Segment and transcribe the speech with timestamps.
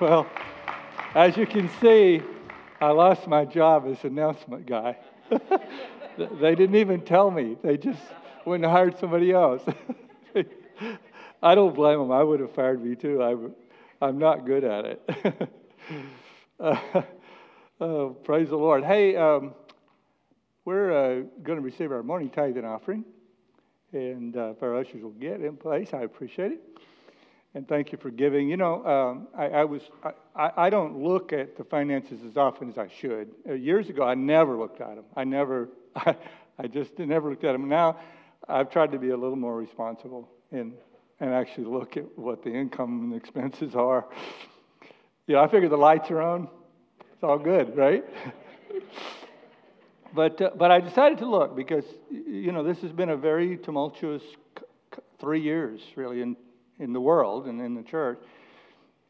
[0.00, 0.28] Well,
[1.16, 2.22] as you can see,
[2.80, 4.96] I lost my job as announcement guy.
[6.16, 7.56] they didn't even tell me.
[7.64, 8.00] They just
[8.44, 9.60] went and hired somebody else.
[11.42, 12.12] I don't blame them.
[12.12, 13.20] I would have fired me too.
[13.20, 13.54] I'm,
[14.00, 15.50] I'm not good at it.
[16.60, 17.02] uh,
[17.80, 18.84] uh, praise the Lord.
[18.84, 19.52] Hey, um,
[20.64, 23.04] we're uh, going to receive our morning tithing offering.
[23.92, 26.60] And uh, if our ushers will get in place, I appreciate it
[27.54, 28.48] and thank you for giving.
[28.48, 29.82] You know, um, I, I, was
[30.36, 33.30] I, I, don't look at the finances as often as I should.
[33.48, 35.04] Uh, years ago, I never looked at them.
[35.16, 36.16] I never, I,
[36.58, 37.68] I just never looked at them.
[37.68, 37.98] Now,
[38.48, 40.72] I've tried to be a little more responsible and
[41.20, 44.06] and actually look at what the income and expenses are.
[45.26, 46.48] Yeah, I figure the lights are on.
[47.12, 48.04] It's all good, right?
[50.14, 53.56] but uh, but I decided to look because you know this has been a very
[53.56, 54.22] tumultuous
[55.18, 56.36] three years really in
[56.78, 58.18] in the world and in the church.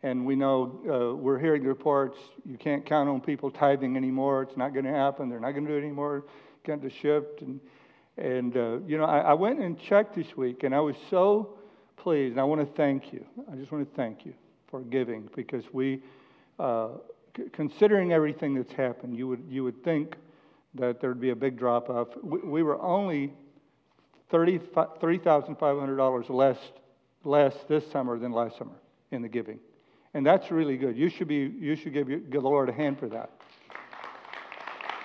[0.02, 4.42] And we know uh, we're hearing reports you can't count on people tithing anymore.
[4.42, 5.28] It's not going to happen.
[5.28, 6.24] They're not going to do it anymore.
[6.64, 7.42] Got to shift.
[7.42, 7.60] And,
[8.16, 11.58] and uh, you know, I, I went and checked this week, and I was so
[11.96, 12.32] pleased.
[12.32, 13.24] And I want to thank you.
[13.50, 14.34] I just want to thank you
[14.70, 16.00] for giving because we,
[16.60, 16.90] uh,
[17.36, 20.14] c- considering everything that's happened, you would, you would think
[20.74, 22.08] that there would be a big drop off.
[22.22, 23.32] We, we were only
[24.30, 26.58] $3,500 less
[27.28, 28.76] less this summer than last summer
[29.10, 29.58] in the giving.
[30.14, 30.96] And that's really good.
[30.96, 33.30] You should, be, you should give, the Lord a hand for that.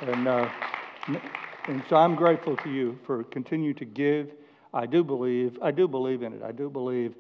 [0.01, 0.49] And, uh,
[1.67, 4.31] and so I'm grateful to you for continuing to give.
[4.73, 6.41] I do believe, I do believe in it.
[6.41, 7.13] I do believe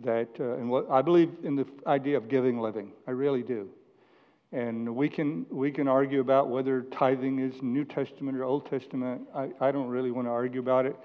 [0.00, 2.92] that, uh, and what I believe in the idea of giving living.
[3.06, 3.70] I really do.
[4.52, 9.22] And we can, we can argue about whether tithing is New Testament or Old Testament.
[9.34, 10.96] I, I don't really want to argue about it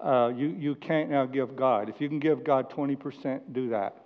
[0.00, 1.88] uh, you, you can't now give God.
[1.88, 3.96] If you can give God 20%, do that.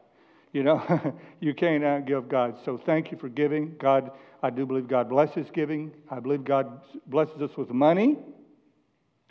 [0.53, 2.57] You know, you can't now give God.
[2.65, 3.77] So thank you for giving.
[3.79, 4.11] God,
[4.43, 5.93] I do believe God blesses giving.
[6.11, 8.17] I believe God blesses us with money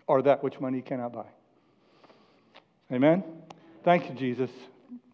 [0.07, 1.27] or that which money cannot buy.
[2.91, 3.23] Amen?
[3.83, 4.49] Thank you, Jesus,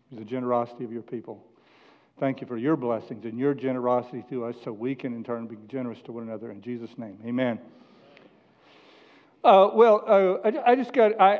[0.09, 1.43] for the generosity of your people.
[2.19, 5.47] Thank you for your blessings and your generosity to us so we can in turn
[5.47, 6.49] be generous to one another.
[6.49, 7.59] In Jesus' name, amen.
[9.45, 11.39] Uh, well, uh, I, I, just got, I,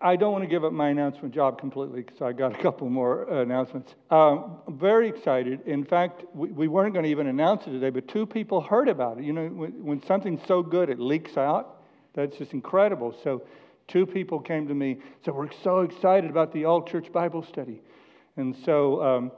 [0.00, 2.88] I don't want to give up my announcement job completely because I got a couple
[2.88, 3.96] more uh, announcements.
[4.08, 5.58] Um, I'm very excited.
[5.66, 8.88] In fact, we, we weren't going to even announce it today, but two people heard
[8.88, 9.24] about it.
[9.24, 11.82] You know, when, when something's so good, it leaks out.
[12.14, 13.12] That's just incredible.
[13.24, 13.42] So,
[13.88, 17.82] two people came to me, said, We're so excited about the all church Bible study.
[18.36, 19.32] And so, um,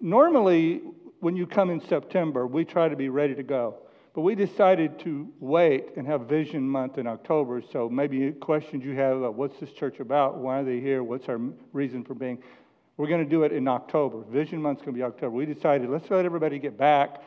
[0.00, 0.80] normally,
[1.20, 3.76] when you come in September, we try to be ready to go.
[4.14, 7.62] But we decided to wait and have Vision Month in October.
[7.72, 10.36] So maybe questions you have about what's this church about?
[10.36, 11.02] Why are they here?
[11.02, 11.40] What's our
[11.72, 12.38] reason for being?
[12.98, 14.22] We're going to do it in October.
[14.30, 15.34] Vision Month's going to be October.
[15.34, 17.22] We decided let's let everybody get back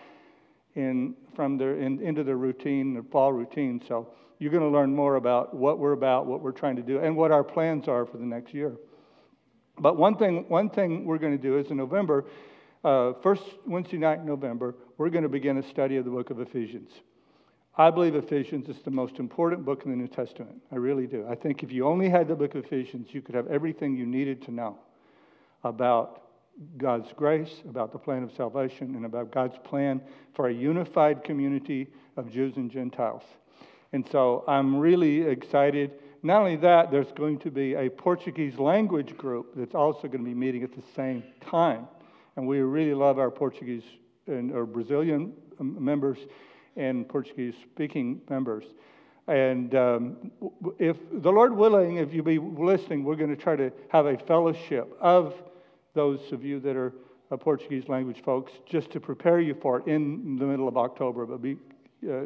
[0.75, 3.81] in from their in, into their routine, their fall routine.
[3.88, 7.00] So you're going to learn more about what we're about, what we're trying to do,
[7.00, 8.75] and what our plans are for the next year.
[9.79, 12.25] But one thing, one thing we're going to do is in November
[12.85, 16.29] uh, first Wednesday night in November, we're going to begin a study of the book
[16.29, 16.91] of Ephesians.
[17.78, 20.62] I believe Ephesians is the most important book in the New Testament.
[20.72, 21.25] I really do.
[21.28, 24.06] I think if you only had the book of Ephesians, you could have everything you
[24.06, 24.78] needed to know
[25.63, 26.22] about
[26.78, 30.00] God's grace, about the plan of salvation, and about God's plan
[30.35, 31.88] for a unified community
[32.18, 33.24] of Jews and Gentiles.
[33.94, 35.91] And so I'm really excited.
[36.22, 40.29] Not only that, there's going to be a Portuguese language group that's also going to
[40.29, 41.88] be meeting at the same time
[42.35, 43.84] and we really love our Portuguese
[44.28, 46.18] and our Brazilian um, members
[46.75, 48.66] and Portuguese speaking members.
[49.28, 50.31] And um,
[50.78, 54.18] if the Lord willing, if you be listening, we're going to try to have a
[54.18, 55.34] fellowship of
[55.94, 56.94] those of you that are
[57.31, 61.25] uh, Portuguese language folks, just to prepare you for it in the middle of October.
[61.25, 61.57] But be
[62.07, 62.25] uh,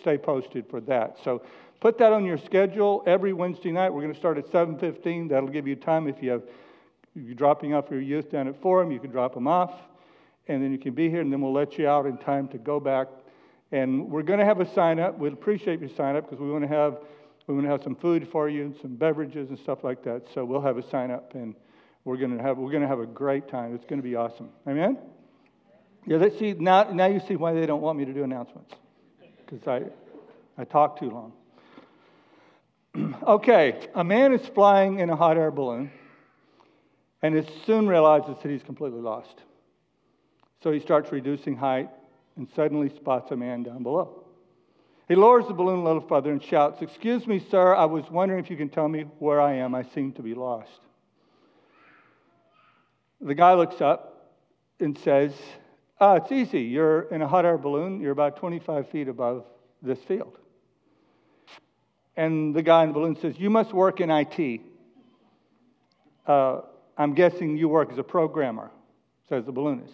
[0.00, 1.16] stay posted for that.
[1.24, 1.42] So
[1.80, 3.92] put that on your schedule every Wednesday night.
[3.92, 5.30] We're going to start at 7:15.
[5.30, 6.42] That'll give you time if you have
[7.16, 9.72] you're dropping off your youth down at Forum, you can drop them off,
[10.48, 12.58] and then you can be here, and then we'll let you out in time to
[12.58, 13.08] go back.
[13.72, 15.18] And we're going to have a sign up.
[15.18, 16.98] We'd appreciate your sign up because we want to have
[17.46, 20.22] we want to have some food for you and some beverages and stuff like that.
[20.34, 21.54] So we'll have a sign up, and
[22.04, 23.74] we're going to have we're going to have a great time.
[23.74, 24.50] It's going to be awesome.
[24.68, 24.98] Amen.
[26.06, 26.84] Yeah, let's see now.
[26.92, 28.72] Now you see why they don't want me to do announcements
[29.44, 29.82] because I
[30.60, 31.32] I talk too long.
[33.26, 35.90] okay, a man is flying in a hot air balloon
[37.22, 39.42] and he soon realizes that he's completely lost.
[40.62, 41.90] So he starts reducing height
[42.36, 44.24] and suddenly spots a man down below.
[45.08, 48.42] He lowers the balloon a little further and shouts, Excuse me, sir, I was wondering
[48.42, 49.74] if you can tell me where I am.
[49.74, 50.80] I seem to be lost.
[53.20, 54.32] The guy looks up
[54.80, 55.32] and says,
[56.00, 56.62] Uh, it's easy.
[56.62, 59.44] You're in a hot air balloon, you're about 25 feet above
[59.80, 60.38] this field.
[62.16, 64.60] And the guy in the balloon says, You must work in IT.
[66.26, 66.62] Uh,
[66.96, 68.70] I'm guessing you work as a programmer,
[69.28, 69.92] says the balloonist.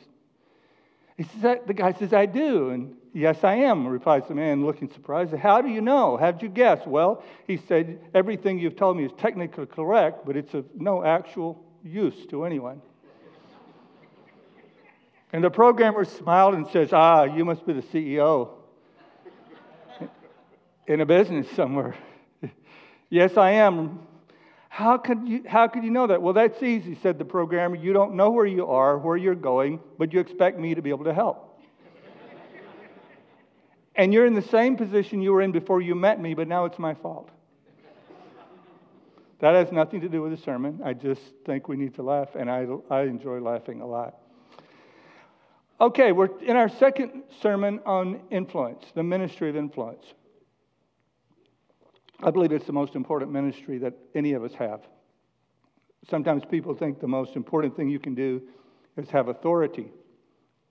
[1.17, 2.71] He says, the guy says, I do.
[2.71, 5.35] And yes, I am, replies the man, looking surprised.
[5.35, 6.17] How do you know?
[6.17, 6.81] How did you guess?
[6.87, 11.63] Well, he said, everything you've told me is technically correct, but it's of no actual
[11.85, 12.81] use to anyone.
[15.33, 18.51] and the programmer smiled and says, Ah, you must be the CEO
[20.87, 21.95] in a business somewhere.
[23.11, 24.01] yes, I am.
[24.73, 26.23] How could, you, how could you know that?
[26.23, 27.77] Well, that's easy, said the programmer.
[27.77, 30.89] You don't know where you are, where you're going, but you expect me to be
[30.89, 31.61] able to help.
[33.95, 36.65] and you're in the same position you were in before you met me, but now
[36.65, 37.29] it's my fault.
[39.41, 40.81] that has nothing to do with the sermon.
[40.83, 44.21] I just think we need to laugh, and I, I enjoy laughing a lot.
[45.83, 50.15] Okay, we're in our second sermon on influence, the ministry of influence.
[52.23, 54.81] I believe it's the most important ministry that any of us have.
[56.09, 58.43] Sometimes people think the most important thing you can do
[58.97, 59.91] is have authority.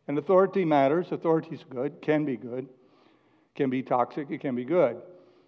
[0.07, 1.07] And authority matters.
[1.11, 2.67] Authority is good, can be good,
[3.55, 5.01] can be toxic, it can be good.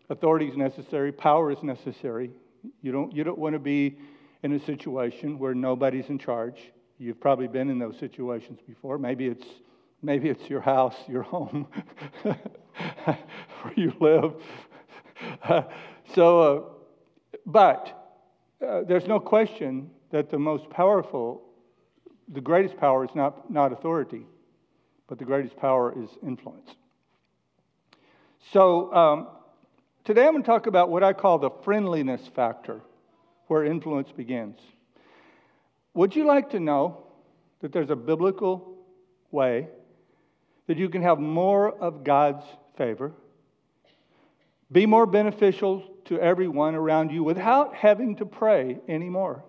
[0.10, 2.32] Authority is necessary, power is necessary.
[2.82, 3.98] You don't, you don't want to be
[4.44, 6.72] in a situation where nobody's in charge.
[6.98, 8.98] You've probably been in those situations before.
[8.98, 9.46] Maybe it's,
[10.02, 11.68] maybe it's your house, your home,
[12.24, 14.34] where you live.
[16.14, 18.16] So, uh, but
[18.66, 21.42] uh, there's no question that the most powerful,
[22.28, 24.26] the greatest power is not, not authority,
[25.08, 26.70] but the greatest power is influence.
[28.52, 29.28] So, um,
[30.04, 32.82] today I'm going to talk about what I call the friendliness factor,
[33.48, 34.60] where influence begins.
[35.94, 37.08] Would you like to know
[37.62, 38.78] that there's a biblical
[39.32, 39.68] way
[40.68, 42.46] that you can have more of God's
[42.78, 43.14] favor,
[44.74, 49.46] be more beneficial to everyone around you without having to pray anymore,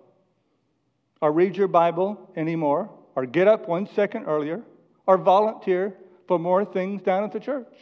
[1.19, 4.61] or read your Bible anymore, or get up one second earlier,
[5.07, 5.95] or volunteer
[6.27, 7.73] for more things down at the church.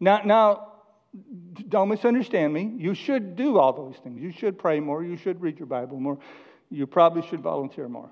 [0.00, 0.72] Now, now,
[1.68, 2.72] don't misunderstand me.
[2.76, 4.20] You should do all those things.
[4.20, 5.04] You should pray more.
[5.04, 6.18] You should read your Bible more.
[6.70, 8.10] You probably should volunteer more.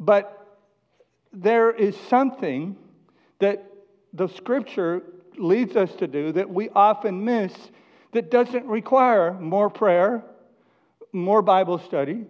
[0.00, 0.46] But
[1.32, 2.76] there is something
[3.38, 3.64] that
[4.12, 5.02] the scripture
[5.38, 7.52] leads us to do that we often miss
[8.12, 10.22] that doesn't require more prayer,
[11.12, 12.24] more Bible study,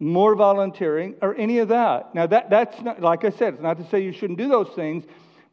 [0.00, 2.14] more volunteering, or any of that.
[2.14, 4.68] Now, that, that's not, like I said, it's not to say you shouldn't do those
[4.76, 5.04] things,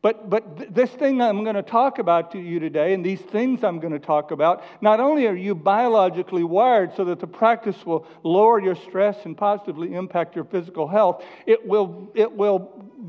[0.06, 3.22] but, but th- this thing I'm going to talk about to you today, and these
[3.22, 7.26] things I'm going to talk about, not only are you biologically wired so that the
[7.26, 12.60] practice will lower your stress and positively impact your physical health, it will, it will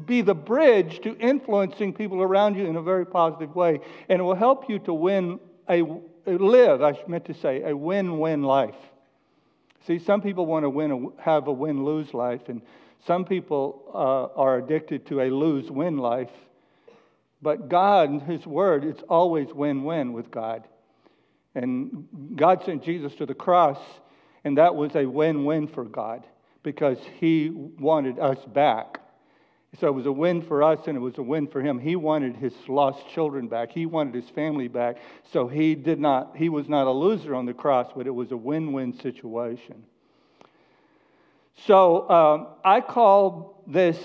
[0.07, 3.79] be the bridge to influencing people around you in a very positive way.
[4.09, 5.39] And it will help you to win
[5.69, 5.83] a,
[6.27, 8.75] live, I meant to say, a win win life.
[9.87, 12.63] See, some people want to win a, have a win lose life, and
[13.07, 16.31] some people uh, are addicted to a lose win life.
[17.43, 20.67] But God, and His Word, it's always win win with God.
[21.55, 22.07] And
[22.37, 23.79] God sent Jesus to the cross,
[24.45, 26.27] and that was a win win for God
[26.63, 29.01] because He wanted us back.
[29.81, 31.79] So it was a win for us and it was a win for him.
[31.79, 33.73] He wanted his lost children back.
[33.73, 34.97] He wanted his family back.
[35.33, 38.33] So he did not he was not a loser on the cross, but it was
[38.33, 39.85] a win-win situation.
[41.67, 43.99] So um, I call this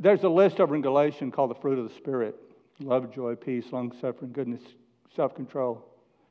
[0.00, 2.34] there's a list over in Galatians called the fruit of the Spirit
[2.80, 4.62] love, joy, peace, long suffering, goodness,
[5.14, 5.84] self control,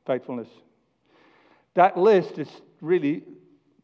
[0.06, 0.48] faithfulness.
[1.74, 2.48] That list is
[2.80, 3.22] really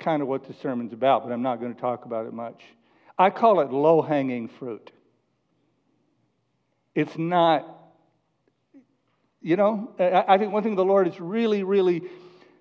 [0.00, 2.62] kind of what the sermon's about, but I'm not going to talk about it much.
[3.16, 4.90] I call it low hanging fruit.
[6.94, 7.92] It's not,
[9.40, 12.02] you know, I think one thing the Lord is really, really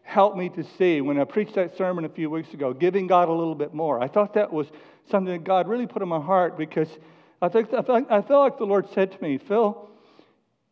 [0.06, 3.28] helped me to see when I preached that sermon a few weeks ago, giving God
[3.28, 4.02] a little bit more.
[4.02, 4.68] I thought that was
[5.10, 6.88] something that God really put in my heart because
[7.42, 9.90] I, think, I, felt, I felt like the Lord said to me, Phil,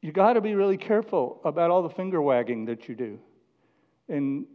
[0.02, 3.20] you got to be really careful about all the finger wagging that you do.
[4.08, 4.46] And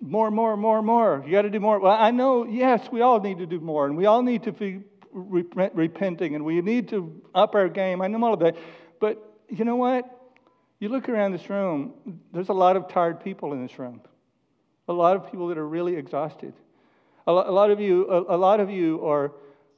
[0.00, 1.22] more, more, more, more.
[1.26, 1.78] You got to do more.
[1.78, 4.52] Well, I know, yes, we all need to do more, and we all need to
[4.52, 4.80] be
[5.12, 8.00] repenting, and we need to up our game.
[8.00, 8.56] I know all of that.
[9.00, 10.10] But you know what?
[10.80, 11.94] You look around this room,
[12.32, 14.00] there's a lot of tired people in this room,
[14.88, 16.52] a lot of people that are really exhausted.
[17.26, 19.32] A lot of you, a lot of you are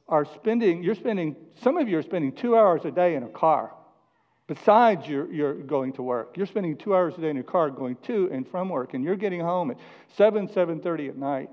[0.09, 3.29] are spending, you're spending, some of you are spending two hours a day in a
[3.29, 3.73] car.
[4.47, 7.69] Besides your, your going to work, you're spending two hours a day in your car
[7.69, 9.77] going to and from work, and you're getting home at
[10.15, 11.49] 7, 7.30 at night,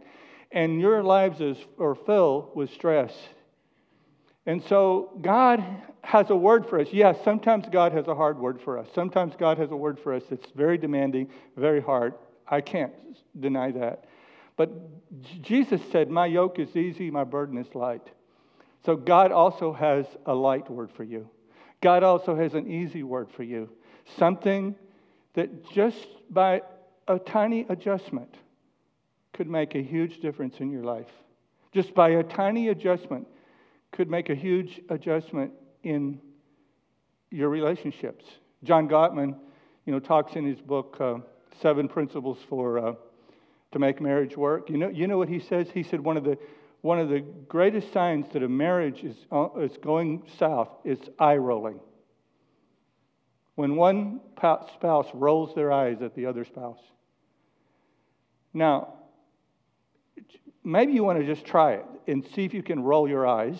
[0.52, 3.12] and your lives is, are filled with stress
[4.46, 5.64] And so God
[6.02, 6.88] has a word for us.
[6.92, 8.86] Yes, sometimes God has a hard word for us.
[8.94, 12.14] Sometimes God has a word for us that's very demanding, very hard.
[12.48, 12.92] I can't
[13.38, 14.04] deny that.
[14.56, 14.70] But
[15.42, 18.06] Jesus said, My yoke is easy, my burden is light.
[18.84, 21.28] So God also has a light word for you.
[21.80, 23.70] God also has an easy word for you.
[24.18, 24.76] Something
[25.34, 26.62] that just by
[27.08, 28.34] a tiny adjustment
[29.32, 31.10] could make a huge difference in your life.
[31.72, 33.26] Just by a tiny adjustment
[33.90, 36.20] could make a huge adjustment in
[37.30, 38.24] your relationships.
[38.62, 39.36] John Gottman,
[39.84, 41.16] you know, talks in his book, uh,
[41.60, 42.94] Seven Principles for uh,
[43.72, 44.70] to Make Marriage Work.
[44.70, 45.68] You know, you know what he says?
[45.72, 46.38] He said one of the
[46.84, 51.36] one of the greatest signs that a marriage is, uh, is going south is eye
[51.36, 51.80] rolling.
[53.54, 56.80] When one spouse rolls their eyes at the other spouse.
[58.52, 58.94] Now,
[60.62, 63.56] maybe you want to just try it and see if you can roll your eyes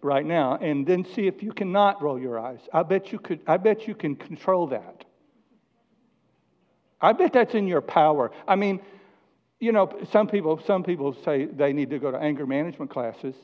[0.00, 2.60] right now and then see if you cannot roll your eyes.
[2.72, 5.04] I bet you could I bet you can control that.
[7.00, 8.30] I bet that's in your power.
[8.46, 8.80] I mean,
[9.60, 13.34] you know, some people some people say they need to go to anger management classes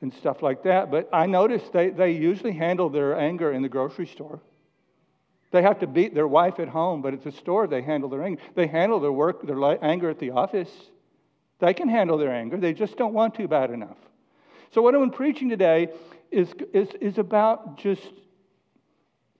[0.00, 3.68] and stuff like that, but I notice they, they usually handle their anger in the
[3.68, 4.40] grocery store.
[5.50, 8.22] They have to beat their wife at home, but at the store they handle their
[8.22, 8.40] anger.
[8.54, 10.70] They handle their work, their anger at the office.
[11.58, 12.58] They can handle their anger.
[12.58, 13.96] They just don't want to bad enough.
[14.72, 15.88] So, what I'm preaching today
[16.30, 18.12] is, is, is about just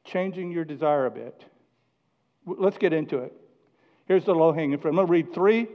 [0.05, 1.45] changing your desire a bit.
[2.57, 3.33] Let's get into it.
[4.07, 4.91] Here's the low hanging fruit.
[4.91, 5.69] I'm going to read three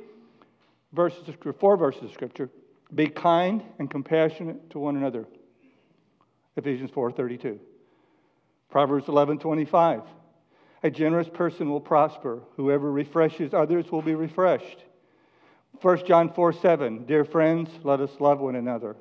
[0.92, 2.50] verses of scripture, four verses of scripture.
[2.94, 5.28] Be kind and compassionate to one another.
[6.56, 7.60] Ephesians 4:32.
[8.70, 10.04] Proverbs 11:25.
[10.84, 12.42] A generous person will prosper.
[12.58, 14.84] Whoever refreshes others will be refreshed.
[15.82, 17.06] 1 John 4 7.
[17.06, 18.96] Dear friends, let us love one another.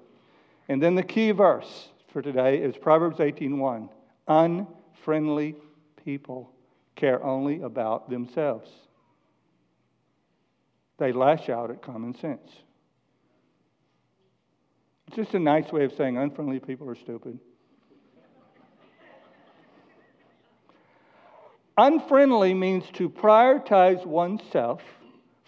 [0.69, 3.89] And then the key verse for today is Proverbs 18:1.
[4.29, 5.57] Unfriendly
[6.05, 6.52] people
[6.97, 8.71] care only about themselves.
[10.99, 12.51] They lash out at common sense.
[15.07, 17.39] It's just a nice way of saying unfriendly people are stupid.
[21.77, 24.83] Unfriendly means to prioritize oneself.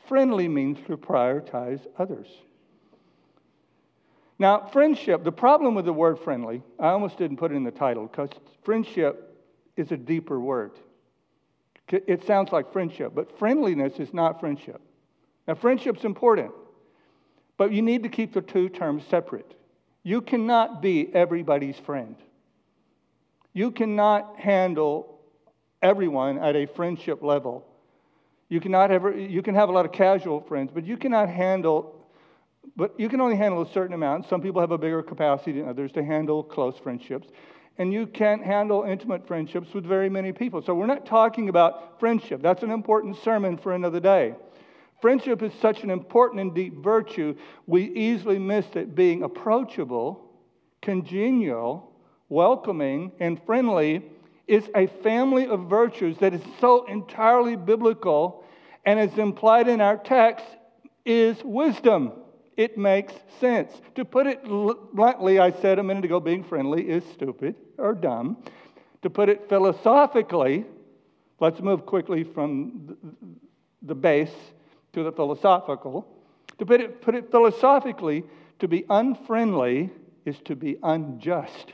[0.09, 2.29] Friendly means to prioritize others.
[4.39, 7.71] Now, friendship, the problem with the word friendly, I almost didn't put it in the
[7.71, 8.31] title because
[8.65, 9.39] friendship
[9.77, 10.73] is a deeper word.
[11.89, 14.81] It sounds like friendship, but friendliness is not friendship.
[15.47, 16.53] Now, friendship's important,
[17.59, 19.55] but you need to keep the two terms separate.
[20.03, 22.17] You cannot be everybody's friend.
[23.53, 25.21] You cannot handle
[25.83, 27.67] everyone at a friendship level.
[28.49, 32.05] You cannot have, you can have a lot of casual friends, but you cannot handle
[32.77, 34.27] but you can only handle a certain amount.
[34.29, 37.29] Some people have a bigger capacity than others to handle close friendships.
[37.79, 40.63] And you can't handle intimate friendships with very many people.
[40.63, 42.41] So we're not talking about friendship.
[42.41, 44.35] That's an important sermon for another day.
[45.01, 50.31] Friendship is such an important and deep virtue, we easily miss it being approachable,
[50.81, 51.93] congenial,
[52.29, 54.03] welcoming, and friendly
[54.47, 58.45] is a family of virtues that is so entirely biblical
[58.87, 60.47] and is implied in our text
[61.05, 62.13] is wisdom
[62.57, 63.73] it makes sense.
[63.95, 68.39] To put it bluntly, I said a minute ago, being friendly is stupid or dumb.
[69.03, 70.65] To put it philosophically,
[71.41, 72.97] let's move quickly from
[73.83, 74.35] the base
[74.93, 76.07] to the philosophical.
[76.59, 78.25] To put it, put it philosophically,
[78.61, 79.91] to be unfriendly
[80.25, 81.73] is to be unjust.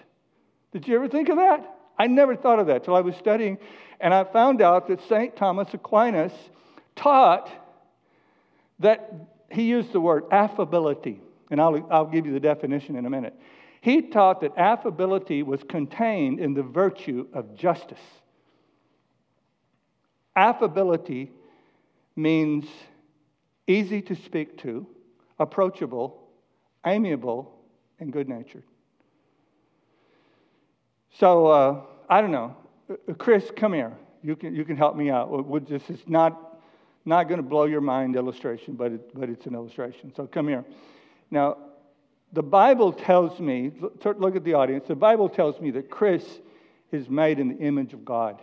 [0.72, 1.76] Did you ever think of that?
[1.98, 3.58] I never thought of that till I was studying,
[4.00, 5.36] and I found out that St.
[5.36, 6.32] Thomas Aquinas
[6.96, 7.50] taught
[8.78, 13.10] that he used the word affability, and I'll, I'll give you the definition in a
[13.10, 13.34] minute.
[13.80, 17.98] He taught that affability was contained in the virtue of justice.
[20.36, 21.32] Affability
[22.14, 22.66] means
[23.66, 24.86] easy to speak to,
[25.38, 26.28] approachable,
[26.86, 27.58] amiable,
[27.98, 28.64] and good natured.
[31.18, 32.56] So, uh, I don't know.
[32.90, 33.96] Uh, Chris, come here.
[34.22, 35.68] You can, you can help me out.
[35.68, 36.49] This is not
[37.04, 40.12] not going to blow your mind illustration, but, it, but it's an illustration.
[40.14, 40.64] So come here.
[41.30, 41.56] Now,
[42.32, 43.72] the Bible tells me,
[44.04, 46.24] look at the audience, the Bible tells me that Chris
[46.92, 48.40] is made in the image of God.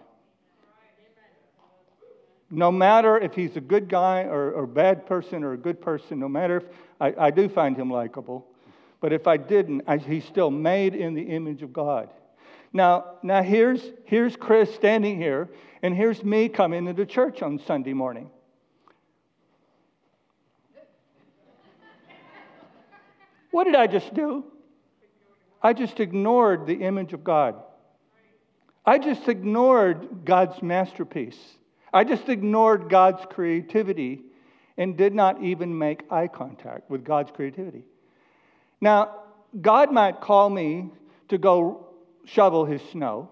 [2.49, 6.19] No matter if he's a good guy or, or bad person or a good person,
[6.19, 6.63] no matter if
[6.99, 8.47] I, I do find him likable,
[9.01, 12.09] but if I didn't, I, he's still made in the image of God.
[12.73, 15.49] Now, now here's, here's Chris standing here,
[15.81, 18.29] and here's me coming into church on Sunday morning.
[23.57, 24.43] What did I just do?
[25.63, 27.55] I just ignored the image of God.
[28.85, 31.39] I just ignored God's masterpiece.
[31.91, 34.21] I just ignored God's creativity
[34.77, 37.83] and did not even make eye contact with God's creativity.
[38.79, 39.21] Now,
[39.59, 40.91] God might call me
[41.29, 41.87] to go
[42.25, 43.27] shovel his snow.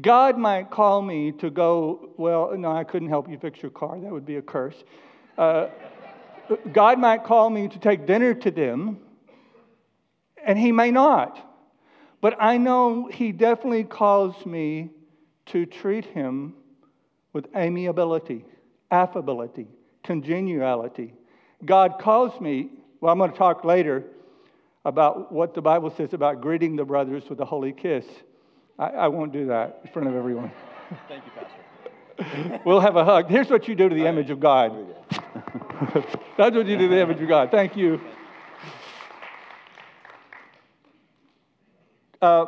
[0.00, 4.00] God might call me to go, well, no, I couldn't help you fix your car.
[4.00, 4.82] That would be a curse.
[5.38, 5.68] Uh,
[6.72, 8.98] God might call me to take dinner to them,
[10.44, 11.46] and He may not.
[12.20, 14.90] But I know He definitely calls me
[15.46, 16.54] to treat Him
[17.32, 18.44] with amiability,
[18.90, 19.66] affability,
[20.02, 21.14] congeniality.
[21.64, 22.70] God calls me,
[23.00, 24.04] well, I'm going to talk later
[24.84, 28.04] about what the Bible says about greeting the brothers with a holy kiss.
[28.78, 30.50] I, I won't do that in front of everyone.
[31.08, 32.60] Thank you, Pastor.
[32.64, 33.28] we'll have a hug.
[33.28, 34.74] Here's what you do to the image of God.
[36.36, 37.50] That's what you do to the image of God.
[37.50, 38.00] Thank you.
[42.20, 42.46] Uh,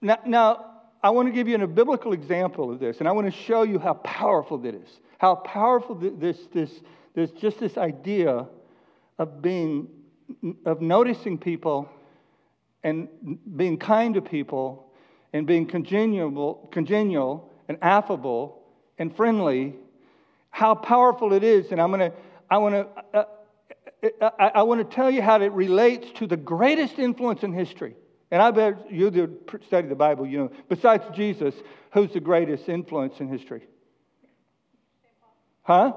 [0.00, 0.64] now, now,
[1.02, 3.62] I want to give you a biblical example of this, and I want to show
[3.62, 4.88] you how powerful it is.
[5.18, 6.70] How powerful this, this,
[7.14, 8.46] this, just this idea
[9.18, 9.88] of being,
[10.64, 11.88] of noticing people
[12.82, 13.08] and
[13.56, 14.92] being kind to people
[15.32, 18.62] and being congenial, congenial and affable
[18.98, 19.74] and friendly,
[20.50, 21.70] how powerful it is.
[21.72, 22.16] And I'm going to,
[22.50, 23.24] I want to, uh,
[24.20, 27.52] uh, I, I want to tell you how it relates to the greatest influence in
[27.52, 27.94] history.
[28.30, 31.54] And I bet you that study the Bible, you know, besides Jesus,
[31.92, 33.62] who's the greatest influence in history?
[35.62, 35.92] Huh?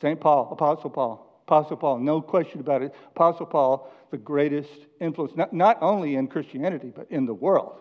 [0.00, 0.20] St.
[0.20, 1.42] Paul, Apostle Paul.
[1.46, 2.94] Apostle Paul, no question about it.
[3.08, 7.80] Apostle Paul, the greatest influence, not, not only in Christianity, but in the world.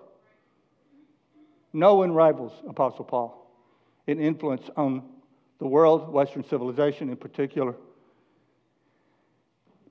[1.72, 3.40] No one rivals Apostle Paul
[4.06, 5.04] in influence on
[5.60, 7.76] the world, Western civilization in particular.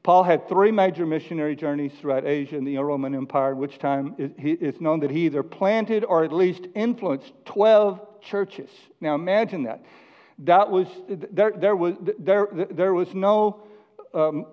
[0.02, 4.80] Paul had three major missionary journeys throughout Asia and the Roman Empire, which time it's
[4.80, 8.70] known that he either planted or at least influenced 12 churches.
[9.00, 9.84] Now imagine that.
[10.40, 13.62] That was, there, there, was, there, there was no,
[14.12, 14.46] um,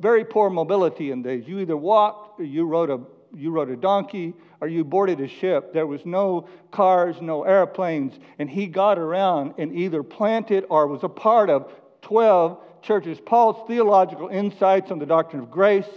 [0.00, 1.46] very poor mobility in days.
[1.46, 3.00] You either walked or you rode, a,
[3.32, 5.72] you rode a donkey or you boarded a ship.
[5.72, 8.18] There was no cars, no airplanes.
[8.40, 11.70] And he got around and either planted or was a part of
[12.02, 13.18] 12 churches.
[13.20, 15.88] Paul's theological insights on the doctrine of grace,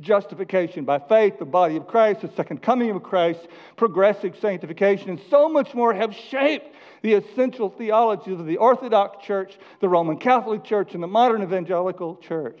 [0.00, 5.20] justification by faith, the body of Christ, the second coming of Christ, progressive sanctification, and
[5.28, 10.64] so much more have shaped the essential theologies of the Orthodox Church, the Roman Catholic
[10.64, 12.60] Church, and the modern evangelical church.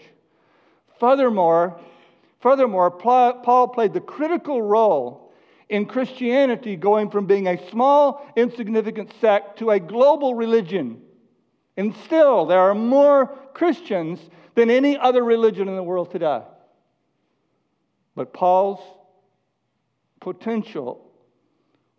[1.00, 1.80] Furthermore,
[2.40, 5.32] furthermore, Paul played the critical role
[5.68, 11.02] in Christianity going from being a small, insignificant sect to a global religion
[11.78, 14.18] and still, there are more Christians
[14.56, 16.42] than any other religion in the world today.
[18.16, 18.80] But Paul's
[20.20, 21.08] potential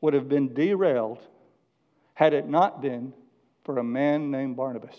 [0.01, 1.19] would have been derailed
[2.13, 3.13] had it not been
[3.63, 4.97] for a man named Barnabas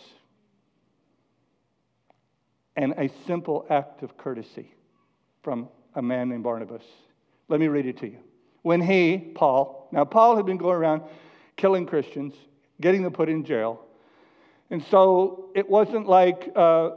[2.74, 4.72] and a simple act of courtesy
[5.42, 6.84] from a man named Barnabas.
[7.48, 8.18] Let me read it to you.
[8.62, 11.02] When he, Paul, now Paul had been going around
[11.56, 12.32] killing Christians,
[12.80, 13.84] getting them put in jail,
[14.70, 16.90] and so it wasn't like uh,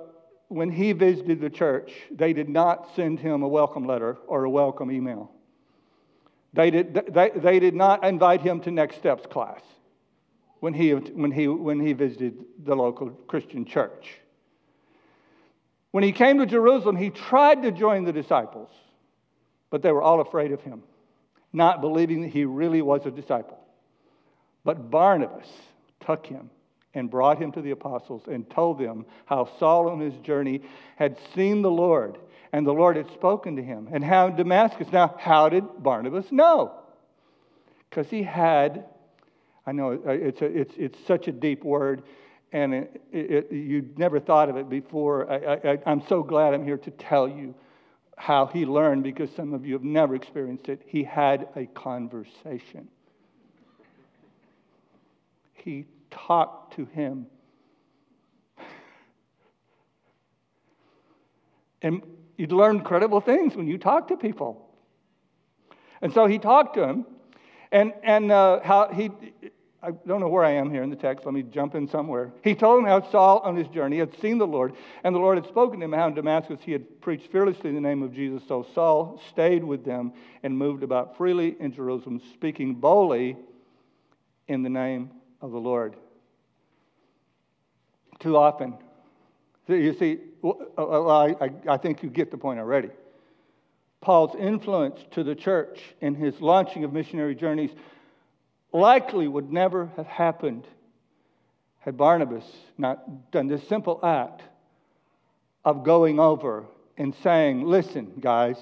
[0.48, 4.50] when he visited the church, they did not send him a welcome letter or a
[4.50, 5.32] welcome email.
[6.54, 9.62] They did, they, they did not invite him to Next Steps class
[10.60, 14.20] when he, when, he, when he visited the local Christian church.
[15.90, 18.70] When he came to Jerusalem, he tried to join the disciples,
[19.72, 20.84] but they were all afraid of him,
[21.52, 23.60] not believing that he really was a disciple.
[24.64, 25.48] But Barnabas
[26.06, 26.52] took him
[26.94, 30.62] and brought him to the apostles and told them how Saul on his journey
[30.96, 32.18] had seen the Lord
[32.52, 34.88] and the Lord had spoken to him and how in Damascus.
[34.92, 36.80] Now, how did Barnabas know?
[37.90, 38.86] Because he had,
[39.66, 42.04] I know uh, it's, a, it's, it's such a deep word
[42.52, 45.32] and it, it, you never thought of it before.
[45.32, 47.56] I, I'm so glad I'm here to tell you
[48.16, 50.84] how he learned because some of you have never experienced it.
[50.86, 52.88] He had a conversation.
[55.54, 57.28] He talk to him.
[61.82, 62.02] And
[62.38, 64.70] you'd learn incredible things when you talk to people.
[66.02, 67.06] And so he talked to him,
[67.72, 69.10] and, and uh, how he,
[69.82, 71.26] I don't know where I am here in the text.
[71.26, 72.32] Let me jump in somewhere.
[72.44, 74.74] He told him how Saul, on his journey, had seen the Lord,
[75.04, 77.76] and the Lord had spoken to him how in Damascus he had preached fearlessly in
[77.76, 78.44] the name of Jesus.
[78.48, 83.36] So Saul stayed with them and moved about freely in Jerusalem, speaking boldly
[84.48, 85.96] in the name of the Lord.
[88.20, 88.76] Too often,
[89.68, 92.90] you see, well, uh, uh, I, I think you get the point already.
[94.02, 97.72] Paul's influence to the church in his launching of missionary journeys
[98.74, 100.68] likely would never have happened
[101.80, 102.46] had Barnabas
[102.78, 104.42] not done this simple act
[105.66, 106.66] of going over
[106.98, 108.58] and saying, Listen, guys,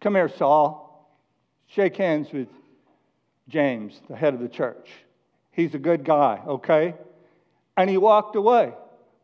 [0.00, 1.10] come here, Saul,
[1.68, 2.48] shake hands with
[3.48, 4.90] James, the head of the church.
[5.52, 6.94] He's a good guy, okay?
[7.76, 8.74] And he walked away.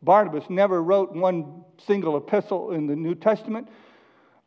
[0.01, 3.67] Barnabas never wrote one single epistle in the New Testament.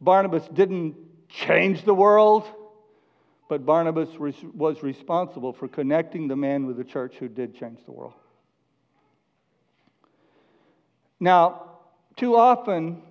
[0.00, 0.96] Barnabas didn't
[1.28, 2.44] change the world,
[3.48, 7.92] but Barnabas was responsible for connecting the man with the church who did change the
[7.92, 8.14] world.
[11.18, 11.66] Now,
[12.16, 13.02] too often,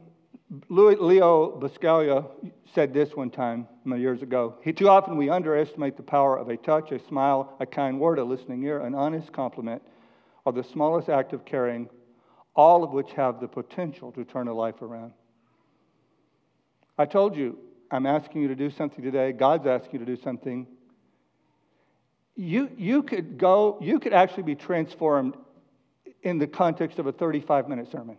[0.70, 2.26] Leo Buscaglia
[2.74, 4.56] said this one time many years ago.
[4.64, 8.18] He, too often we underestimate the power of a touch, a smile, a kind word,
[8.18, 9.84] a listening ear, an honest compliment,
[10.46, 11.90] or the smallest act of caring,
[12.56, 15.14] all of which have the potential to turn a life around.
[16.98, 17.58] I told you,
[17.92, 19.32] I'm asking you to do something today.
[19.32, 20.68] God's asking you to do something.
[22.36, 25.36] You, you could go, you could actually be transformed
[26.22, 28.18] in the context of a 35 minute sermon.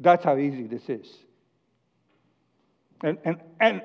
[0.00, 1.06] That's how easy this is.
[3.02, 3.82] And, and, and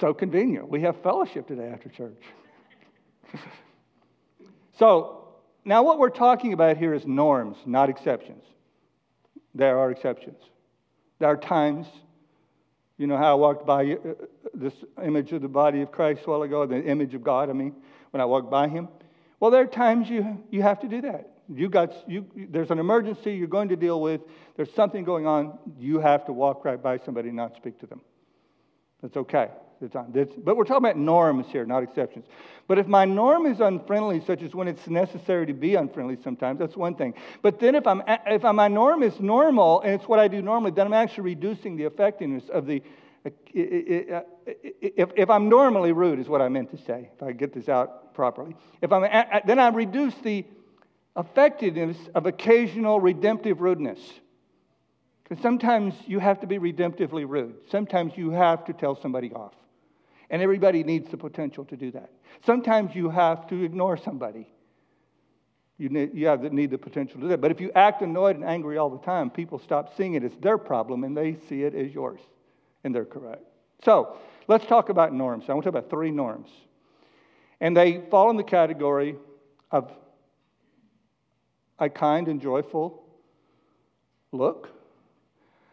[0.00, 0.68] so convenient.
[0.68, 2.22] We have fellowship today after church.
[4.78, 5.17] so,
[5.68, 8.42] now what we're talking about here is norms, not exceptions.
[9.54, 10.38] There are exceptions.
[11.18, 11.86] There are times
[12.98, 13.96] you know how I walked by uh,
[14.52, 17.52] this image of the body of Christ a while ago, the image of God, I
[17.52, 17.74] mean,
[18.10, 18.88] when I walked by him?
[19.38, 21.30] Well, there are times you, you have to do that.
[21.48, 24.20] You got, you, there's an emergency you're going to deal with,
[24.56, 27.86] there's something going on, you have to walk right by somebody and not speak to
[27.86, 28.00] them.
[29.00, 29.48] That's okay.
[29.80, 32.26] But we're talking about norms here, not exceptions.
[32.66, 36.58] But if my norm is unfriendly, such as when it's necessary to be unfriendly sometimes,
[36.58, 37.14] that's one thing.
[37.42, 40.72] But then if, I'm, if my norm is normal and it's what I do normally,
[40.72, 42.82] then I'm actually reducing the effectiveness of the.
[43.52, 47.68] If, if I'm normally rude, is what I meant to say, if I get this
[47.68, 48.56] out properly.
[48.80, 49.02] If I'm,
[49.46, 50.44] then I reduce the
[51.16, 53.98] effectiveness of occasional redemptive rudeness.
[55.24, 57.56] Because sometimes you have to be redemptively rude.
[57.70, 59.52] Sometimes you have to tell somebody off.
[60.30, 62.10] And everybody needs the potential to do that.
[62.44, 64.46] Sometimes you have to ignore somebody.
[65.78, 67.40] You need, you have the, need the potential to do that.
[67.40, 70.32] But if you act annoyed and angry all the time, people stop seeing it as
[70.40, 72.20] their problem and they see it as yours.
[72.84, 73.44] And they're correct.
[73.84, 74.16] So
[74.48, 75.44] let's talk about norms.
[75.48, 76.48] I want to talk about three norms.
[77.60, 79.16] And they fall in the category
[79.70, 79.92] of
[81.78, 83.04] a kind and joyful
[84.32, 84.68] look,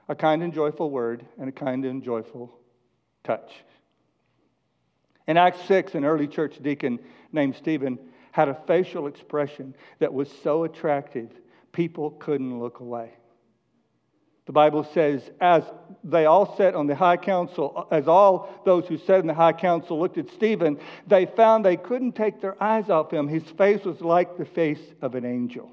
[0.08, 2.58] a kind and joyful word, and a kind and joyful
[3.24, 3.52] touch.
[5.27, 6.99] In Acts 6, an early church deacon
[7.31, 7.97] named Stephen
[8.31, 11.29] had a facial expression that was so attractive,
[11.71, 13.13] people couldn't look away.
[14.45, 15.63] The Bible says, as
[16.03, 19.53] they all sat on the high council, as all those who sat in the high
[19.53, 23.27] council looked at Stephen, they found they couldn't take their eyes off him.
[23.27, 25.71] His face was like the face of an angel.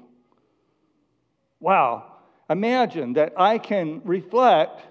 [1.59, 2.13] Wow.
[2.49, 4.81] Imagine that I can reflect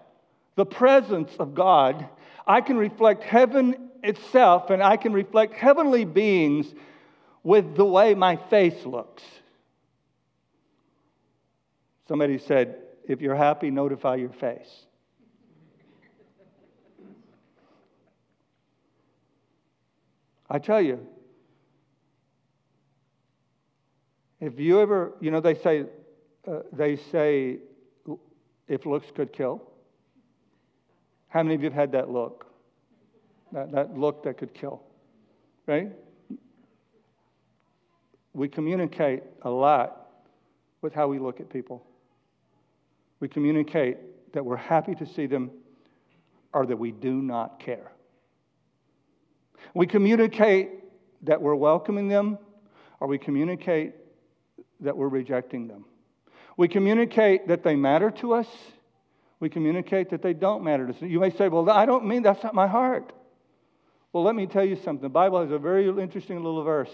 [0.54, 2.08] the presence of God.
[2.46, 6.66] I can reflect heaven itself, and I can reflect heavenly beings
[7.42, 9.22] with the way my face looks.
[12.08, 14.86] Somebody said, if you're happy, notify your face.
[20.48, 21.06] I tell you,
[24.40, 25.86] if you ever, you know, they say
[26.46, 27.58] uh, they say
[28.68, 29.62] if looks could kill.
[31.28, 32.51] How many of you have had that look?
[33.52, 34.82] That, that look that could kill,
[35.66, 35.92] right?
[38.32, 40.08] We communicate a lot
[40.80, 41.86] with how we look at people.
[43.20, 43.98] We communicate
[44.32, 45.50] that we're happy to see them
[46.52, 47.92] or that we do not care.
[49.74, 50.70] We communicate
[51.22, 52.38] that we're welcoming them
[53.00, 53.92] or we communicate
[54.80, 55.84] that we're rejecting them.
[56.56, 58.48] We communicate that they matter to us.
[59.40, 61.02] We communicate that they don't matter to us.
[61.02, 63.12] You may say, well, I don't mean that's not my heart.
[64.12, 65.02] Well, let me tell you something.
[65.02, 66.90] The Bible has a very interesting little verse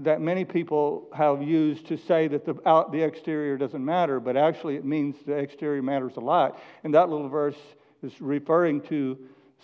[0.00, 4.36] that many people have used to say that the, out, the exterior doesn't matter, but
[4.36, 6.58] actually it means the exterior matters a lot.
[6.82, 7.58] And that little verse
[8.02, 9.16] is referring to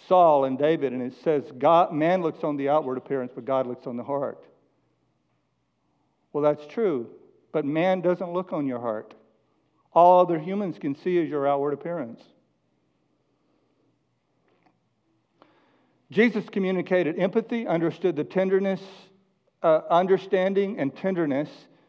[0.07, 3.67] Saul and David, and it says, God, Man looks on the outward appearance, but God
[3.67, 4.45] looks on the heart.
[6.33, 7.11] Well, that's true.
[7.53, 9.15] But man doesn't look on your heart.
[9.93, 12.23] All other humans can see is your outward appearance.
[16.11, 18.81] Jesus communicated empathy, understood the tenderness,
[19.63, 21.49] uh, understanding, and tenderness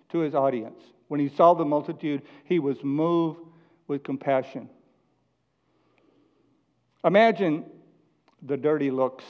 [0.10, 0.79] to his audience.
[1.07, 3.39] When he saw the multitude, he was moved
[3.88, 4.69] with compassion.
[7.03, 7.65] Imagine
[8.43, 9.25] the dirty looks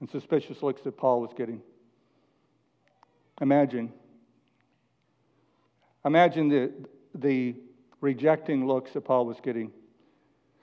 [0.00, 1.62] and suspicious looks that Paul was getting.
[3.40, 3.92] Imagine.
[6.04, 6.72] Imagine the,
[7.14, 7.54] the
[8.00, 9.72] rejecting looks that Paul was getting.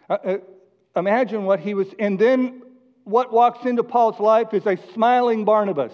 [0.09, 0.37] Uh, uh,
[0.95, 2.61] imagine what he was, and then
[3.03, 5.93] what walks into Paul's life is a smiling Barnabas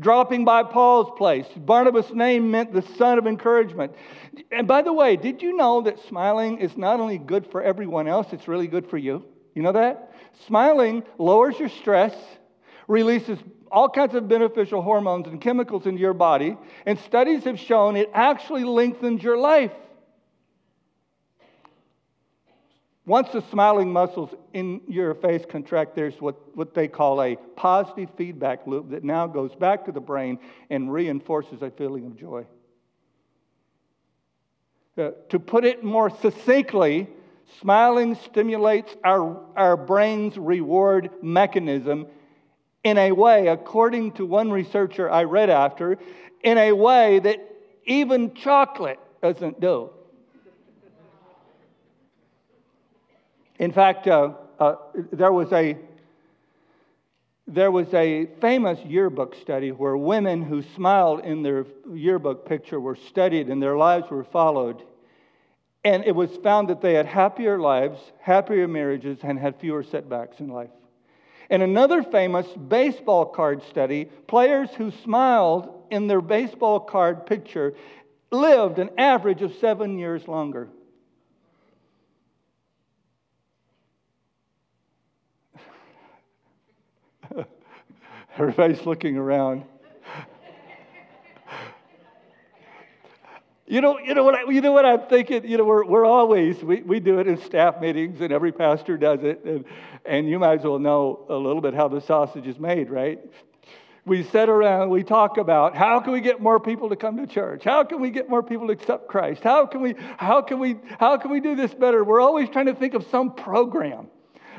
[0.00, 1.46] dropping by Paul's place.
[1.56, 3.92] Barnabas' name meant the son of encouragement.
[4.50, 8.08] And by the way, did you know that smiling is not only good for everyone
[8.08, 9.24] else, it's really good for you?
[9.54, 10.14] You know that?
[10.46, 12.14] Smiling lowers your stress,
[12.88, 13.38] releases
[13.70, 16.56] all kinds of beneficial hormones and chemicals into your body,
[16.86, 19.72] and studies have shown it actually lengthens your life.
[23.10, 28.08] Once the smiling muscles in your face contract, there's what, what they call a positive
[28.16, 30.38] feedback loop that now goes back to the brain
[30.70, 32.46] and reinforces a feeling of joy.
[34.96, 37.08] Uh, to put it more succinctly,
[37.60, 42.06] smiling stimulates our, our brain's reward mechanism
[42.84, 45.98] in a way, according to one researcher I read after,
[46.44, 47.40] in a way that
[47.86, 49.90] even chocolate doesn't do.
[53.60, 54.76] In fact, uh, uh,
[55.12, 55.76] there was a
[57.46, 62.96] there was a famous yearbook study where women who smiled in their yearbook picture were
[62.96, 64.82] studied and their lives were followed.
[65.84, 70.38] And it was found that they had happier lives, happier marriages, and had fewer setbacks
[70.38, 70.70] in life.
[71.50, 77.74] In another famous baseball card study, players who smiled in their baseball card picture
[78.30, 80.68] lived an average of seven years longer.
[88.40, 89.64] Everybody's looking around.
[93.66, 95.46] You know, you know what I, you know what I'm thinking.
[95.46, 98.96] You know, we're, we're always we, we do it in staff meetings, and every pastor
[98.96, 99.66] does it, and
[100.06, 103.20] and you might as well know a little bit how the sausage is made, right?
[104.06, 107.26] We sit around, we talk about how can we get more people to come to
[107.26, 107.62] church?
[107.62, 109.42] How can we get more people to accept Christ?
[109.42, 112.02] How can we how can we how can we do this better?
[112.02, 114.08] We're always trying to think of some program.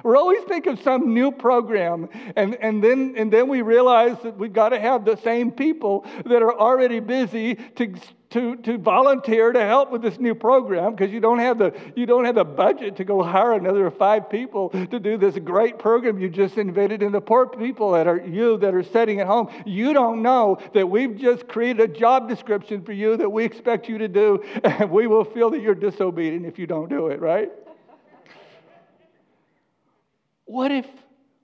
[0.04, 4.38] We're always thinking of some new program, and, and, then, and then we realize that
[4.38, 7.96] we've got to have the same people that are already busy to,
[8.32, 12.06] to, to volunteer to help with this new program because you, don't have the, you
[12.06, 16.18] don't have the budget to go hire another five people to do this great program
[16.18, 17.04] you just invented.
[17.04, 20.58] And the poor people that are you that are sitting at home, you don't know
[20.74, 24.44] that we've just created a job description for you that we expect you to do,
[24.64, 27.52] and we will feel that you're disobedient if you don't do it, right?
[30.52, 30.86] What if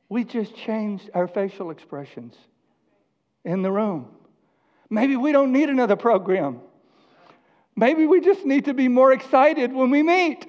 [0.10, 2.36] we just changed our facial expressions
[3.46, 4.10] in the room?
[4.90, 6.60] Maybe we don't need another program.
[7.74, 10.46] Maybe we just need to be more excited when we meet.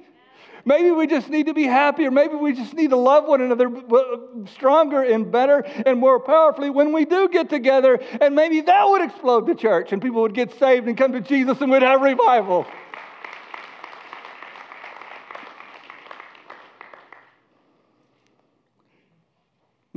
[0.64, 2.10] Maybe we just need to be happier.
[2.10, 6.68] Maybe we just need to love one another uh, stronger and better and more powerfully
[6.68, 8.00] when we do get together.
[8.20, 11.20] And maybe that would explode the church and people would get saved and come to
[11.20, 12.66] Jesus and we'd have revival.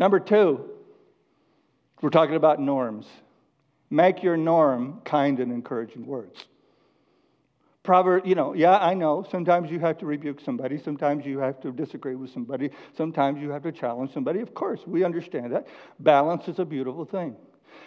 [0.02, 0.66] Number two,
[2.02, 3.06] we're talking about norms.
[3.92, 6.44] Make your norm kind and encouraging words.
[7.84, 9.24] Proverb, you know, yeah, I know.
[9.30, 10.80] Sometimes you have to rebuke somebody.
[10.80, 12.72] Sometimes you have to disagree with somebody.
[12.98, 14.40] Sometimes you have to challenge somebody.
[14.40, 15.68] Of course, we understand that.
[16.00, 17.36] Balance is a beautiful thing.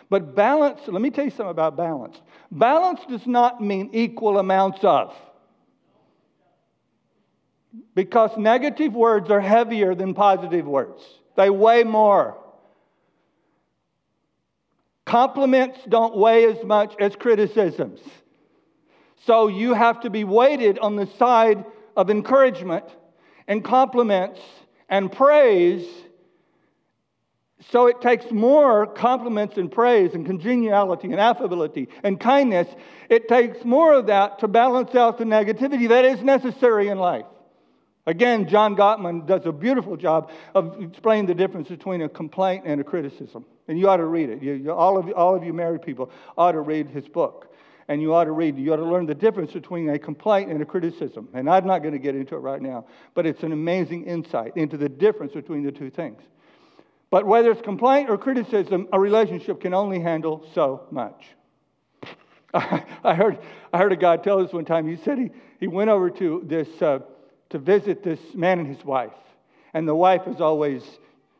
[0.08, 2.20] But balance, let me tell you something about balance.
[2.52, 5.12] Balance does not mean equal amounts of.
[7.96, 11.02] Because negative words are heavier than positive words.
[11.36, 12.38] They weigh more.
[15.04, 18.00] Compliments don't weigh as much as criticisms.
[19.26, 21.64] So you have to be weighted on the side
[21.96, 22.84] of encouragement
[23.46, 24.40] and compliments
[24.88, 25.86] and praise.
[27.70, 32.68] So it takes more compliments and praise and congeniality and affability and kindness.
[33.08, 37.26] It takes more of that to balance out the negativity that is necessary in life.
[38.06, 42.80] Again, John Gottman does a beautiful job of explaining the difference between a complaint and
[42.80, 43.46] a criticism.
[43.66, 44.42] And you ought to read it.
[44.42, 47.54] You, you, all, of, all of you married people ought to read his book.
[47.88, 50.60] And you ought to read, you ought to learn the difference between a complaint and
[50.62, 51.28] a criticism.
[51.32, 54.56] And I'm not going to get into it right now, but it's an amazing insight
[54.56, 56.22] into the difference between the two things.
[57.10, 61.26] But whether it's complaint or criticism, a relationship can only handle so much.
[62.54, 63.38] I heard,
[63.72, 66.42] I heard a guy tell us one time, he said he, he went over to
[66.46, 66.68] this.
[66.82, 67.00] Uh,
[67.54, 69.12] to visit this man and his wife.
[69.74, 70.82] And the wife is always,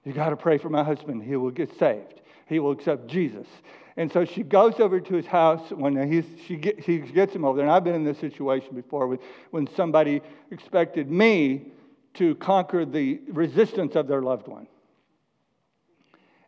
[0.05, 1.25] You got to pray for my husband.
[1.25, 3.49] He will get saved, he will accept Jesus.
[3.97, 7.45] And so she goes over to his house when he's, she, get, she gets him
[7.45, 7.67] over there.
[7.67, 9.19] And I've been in this situation before when,
[9.51, 10.21] when somebody
[10.53, 11.73] expected me
[12.15, 14.69] to conquer the resistance of their loved one.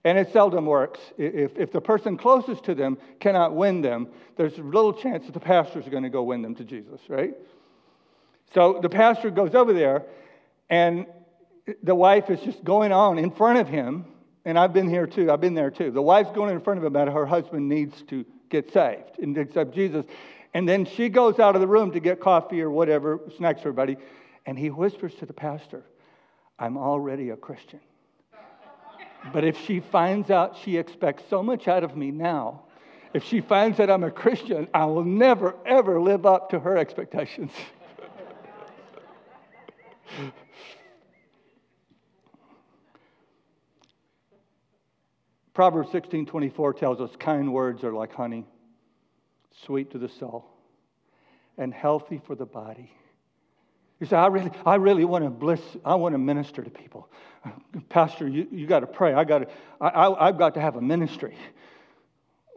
[0.04, 1.00] And it seldom works.
[1.18, 5.40] If, if the person closest to them cannot win them, there's little chance that the
[5.40, 7.34] pastor is going to go win them to Jesus, right?
[8.54, 10.04] So the pastor goes over there,
[10.68, 11.06] and
[11.82, 14.06] the wife is just going on in front of him.
[14.44, 15.30] And I've been here too.
[15.30, 15.90] I've been there too.
[15.90, 19.36] The wife's going in front of him about her husband needs to get saved and
[19.36, 20.04] accept Jesus.
[20.54, 23.68] And then she goes out of the room to get coffee or whatever, snacks for
[23.68, 23.96] everybody.
[24.46, 25.84] And he whispers to the pastor,
[26.58, 27.80] I'm already a Christian.
[29.32, 32.62] But if she finds out she expects so much out of me now,
[33.12, 36.76] if she finds that I'm a Christian, I will never, ever live up to her
[36.76, 37.52] expectations.
[45.54, 48.44] Proverbs 16:24 tells us kind words are like honey,
[49.64, 50.44] sweet to the soul,
[51.56, 52.92] and healthy for the body.
[53.98, 57.08] You say, I really, I really want to bliss, I want to minister to people.
[57.88, 59.14] Pastor, you, you got to pray.
[59.14, 59.48] I got to,
[59.80, 61.34] I, I, I've got to have a ministry.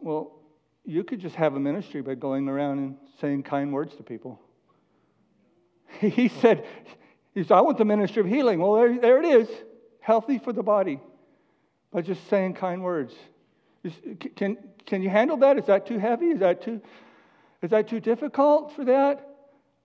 [0.00, 0.32] Well,
[0.84, 4.40] you could just have a ministry by going around and saying kind words to people.
[6.00, 6.66] He said,
[7.34, 8.60] he said, I want the ministry of healing.
[8.60, 9.48] Well, there, there it is,
[10.00, 11.00] healthy for the body
[11.92, 13.14] by just saying kind words.
[14.36, 15.58] Can, can you handle that?
[15.58, 16.26] Is that too heavy?
[16.26, 16.80] Is that too,
[17.62, 19.26] is that too difficult for that?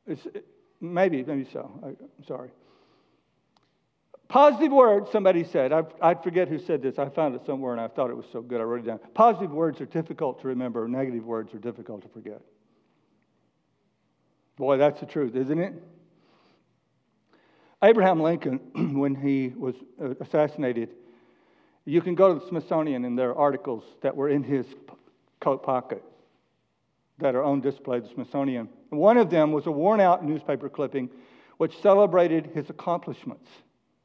[0.08, 0.26] It's,
[0.82, 1.72] maybe, maybe so.
[1.84, 2.50] I, am sorry.
[4.28, 5.72] Positive words, somebody said.
[5.72, 6.98] I, I forget who said this.
[6.98, 8.60] I found it somewhere and I thought it was so good.
[8.60, 9.00] I wrote it down.
[9.14, 12.42] Positive words are difficult to remember, negative words are difficult to forget.
[14.58, 15.74] Boy, that's the truth, isn't it?
[17.84, 18.60] Abraham Lincoln,
[19.00, 20.90] when he was uh, assassinated,
[21.86, 24.66] you can go to the Smithsonian and there are articles that were in his
[25.40, 26.04] coat pocket
[27.20, 28.68] that are on display at the Smithsonian.
[28.90, 31.10] One of them was a worn out newspaper clipping
[31.58, 33.50] which celebrated his accomplishments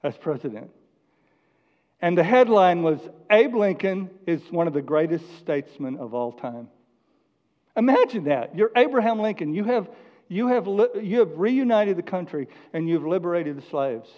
[0.02, 0.70] as president.
[2.00, 2.98] And the headline was
[3.30, 6.68] Abe Lincoln is one of the greatest statesmen of all time.
[7.76, 8.56] Imagine that.
[8.56, 9.54] You're Abraham Lincoln.
[9.54, 9.88] You have,
[10.30, 10.68] you have,
[11.02, 14.08] you have reunited the country and you've liberated the slaves.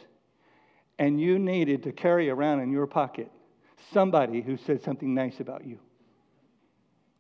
[0.99, 3.31] And you needed to carry around in your pocket
[3.95, 5.79] somebody who said something nice about you.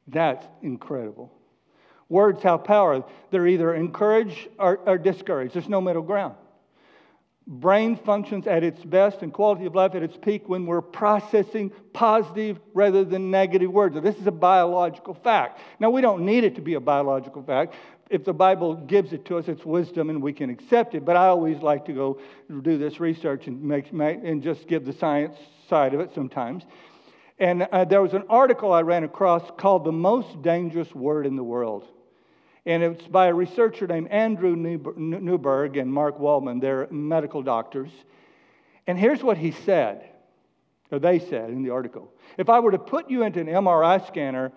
[0.06, 1.32] That's incredible.
[2.10, 3.02] Words have power.
[3.30, 5.54] They're either encouraged or, or discouraged.
[5.54, 6.34] There's no middle ground.
[7.46, 11.72] Brain functions at its best and quality of life at its peak when we're processing
[11.92, 14.00] positive rather than negative words.
[14.00, 15.60] This is a biological fact.
[15.80, 17.74] Now, we don't need it to be a biological fact.
[18.10, 21.04] If the Bible gives it to us, it's wisdom and we can accept it.
[21.04, 24.92] But I always like to go do this research and, make, and just give the
[24.92, 25.36] science
[25.68, 26.64] side of it sometimes.
[27.38, 31.34] And uh, there was an article I ran across called The Most Dangerous Word in
[31.34, 31.88] the World.
[32.64, 36.60] And it's by a researcher named Andrew Newberg and Mark Waldman.
[36.60, 37.90] They're medical doctors.
[38.86, 40.08] And here's what he said,
[40.90, 42.12] or they said in the article.
[42.38, 44.52] If I were to put you into an MRI scanner,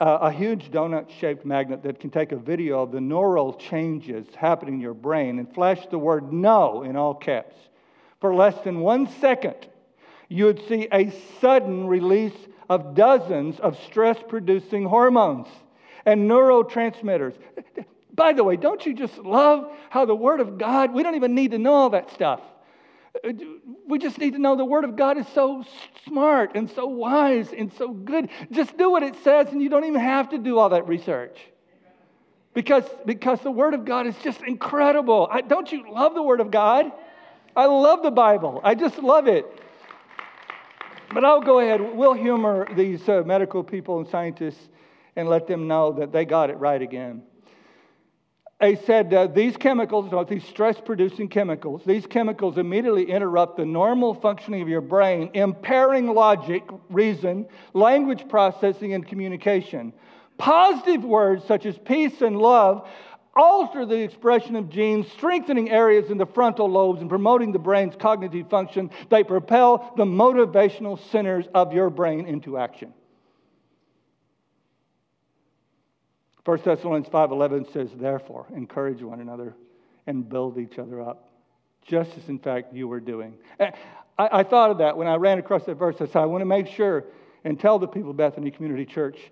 [0.00, 4.26] uh, a huge donut shaped magnet that can take a video of the neural changes
[4.34, 7.54] happening in your brain and flash the word no in all caps
[8.20, 9.68] for less than one second,
[10.28, 11.10] you would see a
[11.40, 12.36] sudden release
[12.68, 15.48] of dozens of stress producing hormones
[16.04, 17.34] and neurotransmitters.
[18.14, 21.34] By the way, don't you just love how the Word of God, we don't even
[21.34, 22.40] need to know all that stuff.
[23.86, 25.64] We just need to know the Word of God is so
[26.04, 28.28] smart and so wise and so good.
[28.50, 31.38] Just do what it says, and you don't even have to do all that research.
[32.54, 35.28] Because, because the Word of God is just incredible.
[35.30, 36.90] I, don't you love the Word of God?
[37.54, 38.60] I love the Bible.
[38.64, 39.46] I just love it.
[41.12, 41.80] But I'll go ahead.
[41.80, 44.68] We'll humor these uh, medical people and scientists
[45.18, 47.22] and let them know that they got it right again.
[48.60, 54.14] They said uh, these chemicals, these stress producing chemicals, these chemicals immediately interrupt the normal
[54.14, 59.92] functioning of your brain, impairing logic, reason, language processing, and communication.
[60.38, 62.88] Positive words such as peace and love
[63.34, 67.96] alter the expression of genes, strengthening areas in the frontal lobes and promoting the brain's
[67.96, 68.90] cognitive function.
[69.10, 72.92] They propel the motivational centers of your brain into action.
[76.48, 79.54] 1 Thessalonians 5:11 says, "Therefore, encourage one another
[80.06, 81.28] and build each other up,
[81.82, 83.74] just as in fact you were doing." I,
[84.18, 85.96] I thought of that when I ran across that verse.
[86.00, 87.04] I said, "I want to make sure
[87.44, 89.30] and tell the people of Bethany Community Church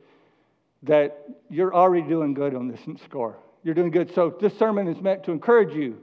[0.83, 3.39] that you're already doing good on this score.
[3.63, 4.13] You're doing good.
[4.15, 6.03] So this sermon is meant to encourage you.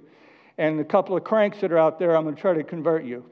[0.57, 3.05] And a couple of cranks that are out there, I'm going to try to convert
[3.05, 3.23] you.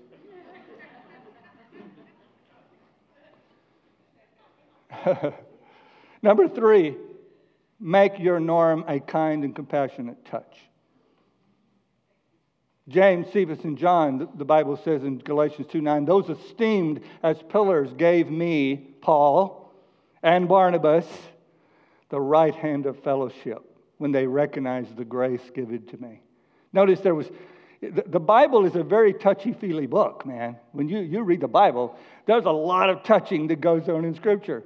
[6.22, 6.96] Number three,
[7.82, 10.58] make your norm a kind and compassionate touch.
[12.88, 17.92] James, Cephas, and John, the Bible says in Galatians 2 9, those esteemed as pillars
[17.94, 19.74] gave me, Paul,
[20.22, 21.06] and Barnabas,
[22.10, 23.64] the right hand of fellowship
[23.98, 26.22] when they recognized the grace given to me.
[26.74, 27.30] Notice there was,
[27.82, 30.58] the Bible is a very touchy feely book, man.
[30.72, 34.16] When you, you read the Bible, there's a lot of touching that goes on in
[34.16, 34.64] Scripture.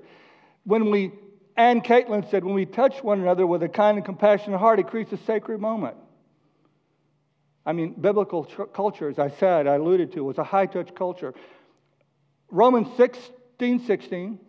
[0.63, 1.11] When we,
[1.58, 4.88] Ann Caitlin said, when we touch one another with a kind and compassionate heart, it
[4.88, 5.95] creates a sacred moment.
[7.66, 11.34] I mean, biblical culture, as I said, I alluded to, was a high touch culture.
[12.49, 14.39] Romans 16 16,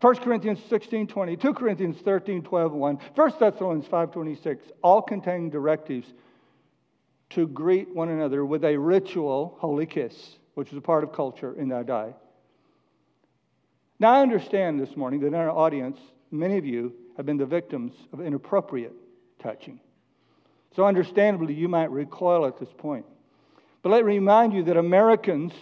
[0.00, 5.50] 1 Corinthians 16 20, 2 Corinthians 13 12 1, 1 Thessalonians 5 26, all contain
[5.50, 6.12] directives
[7.30, 11.54] to greet one another with a ritual holy kiss, which is a part of culture
[11.58, 12.14] in that day.
[13.98, 15.98] Now, I understand this morning that in our audience,
[16.38, 18.92] many of you have been the victims of inappropriate
[19.38, 19.80] touching.
[20.74, 23.06] So, understandably, you might recoil at this point.
[23.82, 25.52] But let me remind you that Americans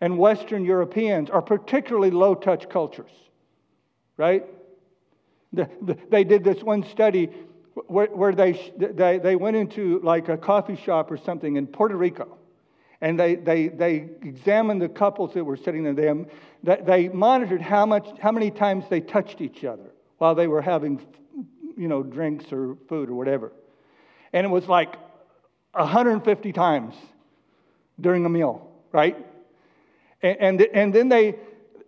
[0.00, 3.10] and Western Europeans are particularly low touch cultures,
[4.16, 4.44] right?
[5.52, 7.28] they did this one study
[7.86, 11.96] where, where they, they, they went into like a coffee shop or something in Puerto
[11.96, 12.36] Rico.
[13.00, 16.26] And they, they, they examined the couples that were sitting there.
[16.62, 19.90] They, they monitored how, much, how many times they touched each other
[20.20, 21.04] while they were having,
[21.76, 23.52] you know, drinks or food or whatever
[24.32, 24.96] and it was like
[25.72, 26.94] 150 times
[28.00, 29.16] during a meal, right?
[30.22, 31.36] And, and, and then they,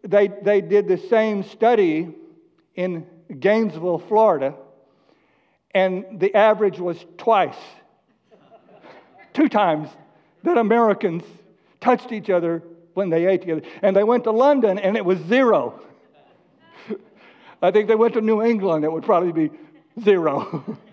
[0.02, 2.14] they, they did the same study
[2.74, 3.06] in
[3.38, 4.54] Gainesville, Florida,
[5.74, 7.56] and the average was twice,
[9.32, 9.88] two times
[10.42, 11.22] that Americans
[11.80, 12.62] touched each other
[12.94, 13.62] when they ate together.
[13.80, 15.80] And they went to London, and it was zero.
[17.62, 19.54] I think they went to New England, it would probably be
[20.02, 20.78] zero.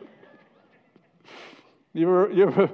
[1.93, 2.70] You're, you're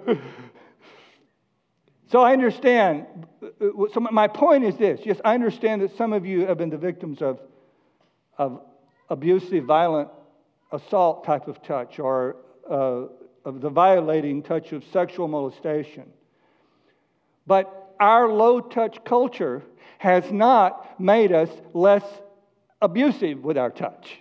[2.11, 3.05] so I understand.
[3.59, 6.77] So my point is this yes, I understand that some of you have been the
[6.77, 7.39] victims of,
[8.37, 8.61] of
[9.09, 10.09] abusive, violent
[10.71, 12.35] assault type of touch or
[12.69, 13.05] uh,
[13.45, 16.05] of the violating touch of sexual molestation.
[17.47, 19.63] But our low touch culture
[19.97, 22.03] has not made us less
[22.81, 24.19] abusive with our touch.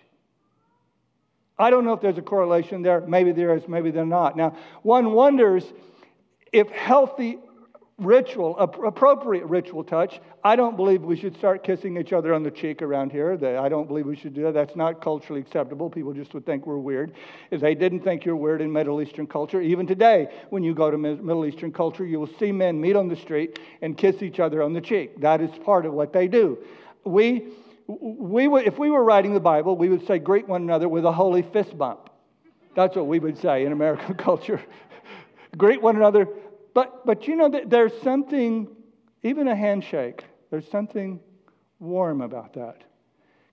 [1.59, 3.01] I don't know if there's a correlation there.
[3.01, 4.37] Maybe there is, maybe there not.
[4.37, 5.65] Now, one wonders
[6.53, 7.39] if healthy
[7.97, 12.51] ritual, appropriate ritual touch, I don't believe we should start kissing each other on the
[12.51, 13.39] cheek around here.
[13.57, 14.55] I don't believe we should do that.
[14.55, 15.89] That's not culturally acceptable.
[15.89, 17.13] People just would think we're weird.
[17.53, 20.91] If they didn't think you're weird in Middle Eastern culture, even today, when you go
[20.91, 24.41] to Middle Eastern culture, you will see men meet on the street and kiss each
[24.41, 25.21] other on the cheek.
[25.21, 26.59] That is part of what they do.
[27.05, 27.45] We
[27.87, 31.05] we would, if we were writing the Bible, we would say, greet one another with
[31.05, 32.11] a holy fist bump.
[32.75, 34.61] That's what we would say in American culture.
[35.57, 36.29] greet one another.
[36.73, 38.69] But, but you know, there's something,
[39.23, 41.21] even a handshake, there's something
[41.79, 42.83] warm about that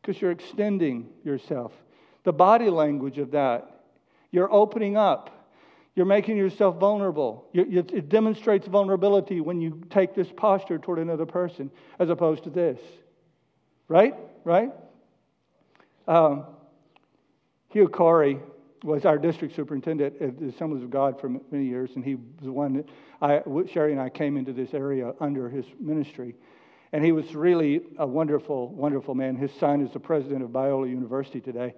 [0.02, 1.74] because you're extending yourself.
[2.24, 3.84] The body language of that,
[4.32, 5.38] you're opening up.
[5.94, 7.50] You're making yourself vulnerable.
[7.54, 11.70] it demonstrates vulnerability when you take this posture toward another person
[12.00, 12.80] as opposed to this.
[13.92, 14.16] Right?
[14.46, 14.72] Right?
[16.08, 16.46] Um,
[17.68, 18.40] Hugh Corey
[18.86, 22.24] was our district superintendent at the Assemblies of God for many years, and he was
[22.42, 22.88] the one that
[23.22, 26.36] I, Sherry and I came into this area under his ministry.
[26.94, 29.36] And he was really a wonderful, wonderful man.
[29.36, 31.74] His son is the president of Biola University today.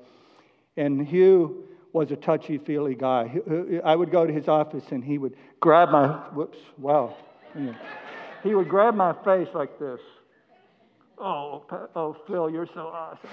[0.78, 3.40] And Hugh was a touchy feely guy.
[3.84, 7.16] I would go to his office and he would grab my, whoops, wow.
[8.44, 10.00] He would grab my face like this
[11.18, 11.64] Oh,
[11.96, 13.30] oh, Phil, you're so awesome.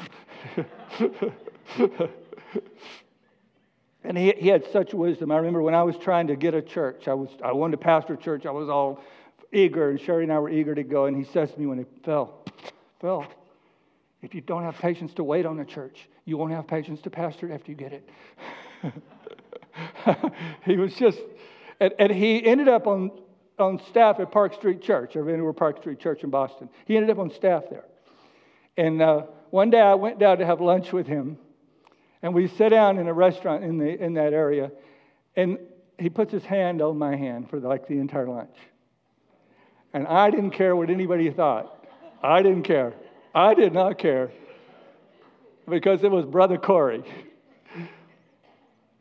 [4.05, 5.31] and he, he had such wisdom.
[5.31, 7.79] I remember when I was trying to get a church, I, was, I wanted to
[7.79, 9.01] pastor a church, I was all
[9.53, 11.07] eager, and Sherry and I were eager to go.
[11.07, 12.45] And he says to me when he fell,
[13.01, 13.25] Phil,
[14.23, 17.11] if you don't have patience to wait on a church, you won't have patience to
[17.11, 18.09] pastor it after you get it.
[20.65, 21.19] he was just,
[21.81, 23.11] and, and he ended up on
[23.61, 25.15] on staff at Park Street Church.
[25.15, 26.69] Been to Park Street Church in Boston.
[26.87, 27.85] He ended up on staff there.
[28.77, 31.39] And uh, one day I went down to have lunch with him,
[32.23, 34.71] and we sat down in a restaurant in, the, in that area,
[35.37, 35.59] and
[35.99, 38.57] he puts his hand on my hand for like the entire lunch.
[39.93, 41.87] And I didn't care what anybody thought.
[42.23, 42.95] I didn't care.
[43.35, 44.31] I did not care
[45.69, 47.03] because it was Brother Corey.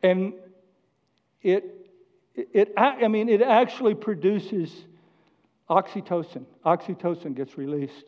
[0.01, 0.33] And
[1.41, 1.78] it
[2.53, 4.71] it, I mean, it actually produces
[5.69, 6.45] oxytocin.
[6.65, 8.05] Oxytocin gets released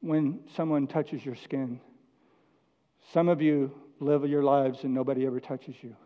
[0.00, 1.80] when someone touches your skin.
[3.12, 5.96] Some of you live your lives and nobody ever touches you.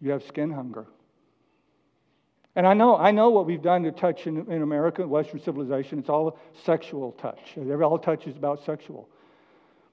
[0.00, 0.86] You have skin hunger.
[2.54, 5.98] And I know, I know what we've done to touch in, in America, Western civilization.
[5.98, 7.56] It's all sexual touch.
[7.56, 9.08] All touch is about sexual.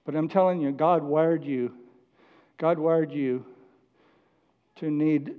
[0.06, 1.74] But I'm telling you, God wired you.
[2.58, 3.46] God wired you
[4.78, 5.36] to need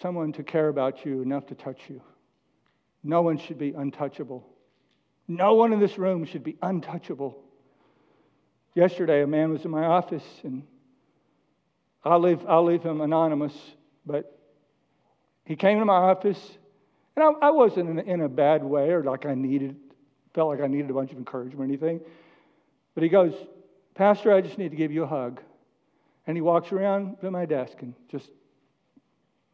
[0.00, 2.00] someone to care about you enough to touch you.
[3.04, 4.48] No one should be untouchable.
[5.28, 7.42] No one in this room should be untouchable.
[8.74, 10.62] Yesterday, a man was in my office, and
[12.04, 13.54] I'll leave, I'll leave him anonymous,
[14.06, 14.38] but
[15.44, 16.40] he came to my office,
[17.16, 19.76] and I, I wasn't in, in a bad way or like I needed,
[20.34, 22.00] felt like I needed a bunch of encouragement or anything.
[22.94, 23.34] But he goes,
[23.94, 25.40] Pastor, I just need to give you a hug.
[26.26, 28.30] And he walks around to my desk and just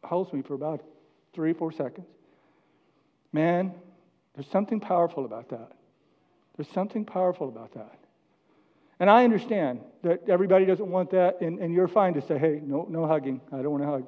[0.03, 0.83] holds me for about
[1.33, 2.07] three, or four seconds.
[3.31, 3.73] Man,
[4.35, 5.71] there's something powerful about that.
[6.55, 7.99] There's something powerful about that.
[8.99, 12.59] And I understand that everybody doesn't want that, and, and you're fine to say, hey,
[12.61, 13.39] no, no hugging.
[13.51, 14.07] I don't want to hug.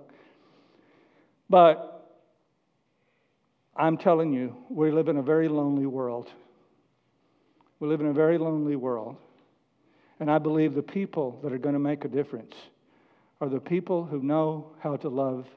[1.49, 2.09] But
[3.75, 6.29] I'm telling you, we live in a very lonely world.
[7.79, 9.15] We live in a very lonely world.
[10.19, 12.53] And I believe the people that are going to make a difference
[13.39, 15.47] are the people who know how to love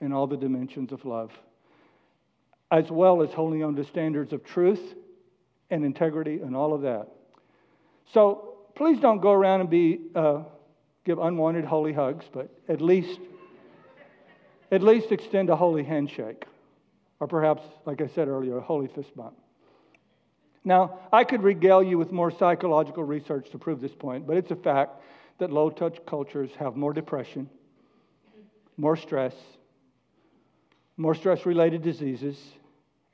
[0.00, 1.32] in all the dimensions of love,
[2.70, 4.94] as well as holding on to standards of truth
[5.70, 7.08] and integrity and all of that.
[8.12, 10.42] So please don't go around and be uh,
[11.04, 13.18] give unwanted holy hugs, but at least
[14.70, 16.44] at least extend a holy handshake,
[17.20, 19.36] or perhaps, like I said earlier, a holy fist bump.
[20.64, 24.50] Now, I could regale you with more psychological research to prove this point, but it's
[24.50, 25.00] a fact
[25.38, 27.48] that low touch cultures have more depression,
[28.76, 29.34] more stress,
[30.96, 32.38] more stress related diseases,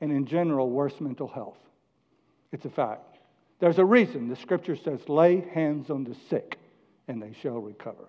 [0.01, 1.57] and in general, worse mental health.
[2.51, 3.17] It's a fact.
[3.59, 6.59] There's a reason the scripture says, lay hands on the sick
[7.07, 8.05] and they shall recover.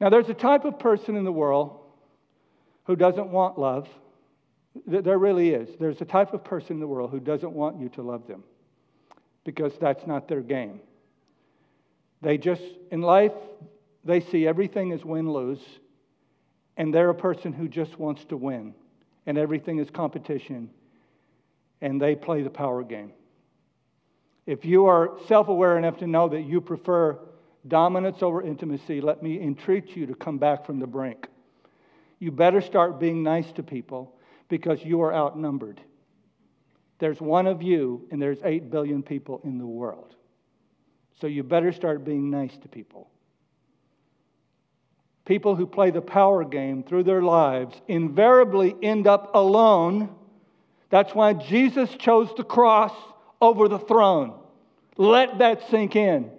[0.00, 1.78] Now, there's a type of person in the world
[2.84, 3.88] who doesn't want love.
[4.86, 5.68] There really is.
[5.78, 8.42] There's a type of person in the world who doesn't want you to love them
[9.44, 10.80] because that's not their game.
[12.22, 13.32] They just, in life,
[14.04, 15.60] they see everything as win lose,
[16.76, 18.74] and they're a person who just wants to win,
[19.26, 20.70] and everything is competition,
[21.80, 23.12] and they play the power game.
[24.46, 27.18] If you are self aware enough to know that you prefer
[27.66, 31.28] dominance over intimacy, let me entreat you to come back from the brink.
[32.18, 34.14] You better start being nice to people
[34.48, 35.80] because you are outnumbered.
[36.98, 40.14] There's one of you, and there's 8 billion people in the world.
[41.20, 43.10] So you better start being nice to people.
[45.24, 50.14] People who play the power game through their lives invariably end up alone.
[50.90, 52.92] That's why Jesus chose the cross
[53.40, 54.34] over the throne.
[54.96, 56.30] Let that sink in.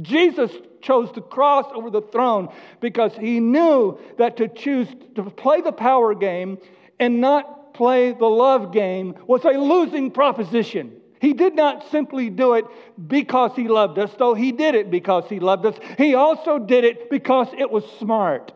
[0.00, 2.48] Jesus chose the cross over the throne
[2.80, 6.58] because he knew that to choose to play the power game
[7.00, 11.00] and not play the love game was a losing proposition.
[11.20, 12.64] He did not simply do it
[13.06, 15.76] because he loved us, though he did it because he loved us.
[15.96, 18.52] He also did it because it was smart.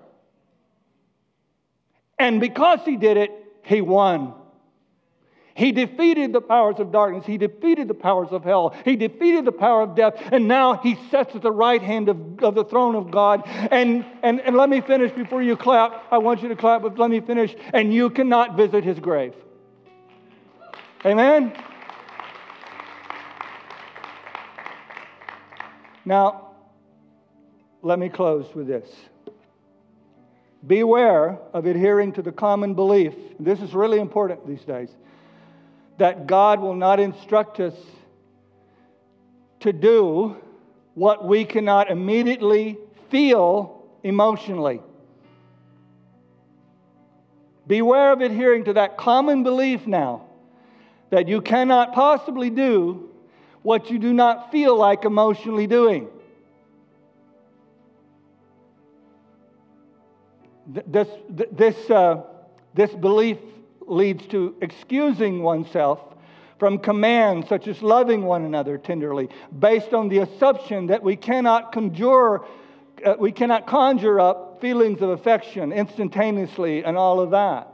[2.19, 3.31] And because he did it,
[3.65, 4.35] he won.
[5.55, 7.27] He defeated the powers of darkness.
[7.27, 8.75] He defeated the powers of hell.
[8.85, 10.15] He defeated the power of death.
[10.33, 13.43] And now he sits at the right hand of, of the throne of God.
[13.47, 16.07] And, and, and let me finish before you clap.
[16.11, 17.55] I want you to clap, but let me finish.
[17.75, 19.35] And you cannot visit his grave.
[21.05, 21.53] Amen?
[26.05, 26.51] Now,
[27.83, 28.89] let me close with this.
[30.67, 33.15] Beware of adhering to the common belief.
[33.41, 34.91] This is really important these days
[35.99, 37.75] that God will not instruct us
[39.61, 40.37] to do
[40.95, 42.79] what we cannot immediately
[43.11, 44.81] feel emotionally.
[47.67, 50.27] Beware of adhering to that common belief now
[51.11, 53.12] that you cannot possibly do
[53.63, 56.09] what you do not feel like emotionally doing.
[60.67, 62.23] This, this, uh,
[62.75, 63.39] this belief
[63.87, 66.01] leads to excusing oneself
[66.59, 71.73] from commands such as loving one another tenderly, based on the assumption that we cannot
[71.73, 72.43] conjure,
[73.05, 77.69] uh, we cannot conjure up feelings of affection instantaneously and all of that.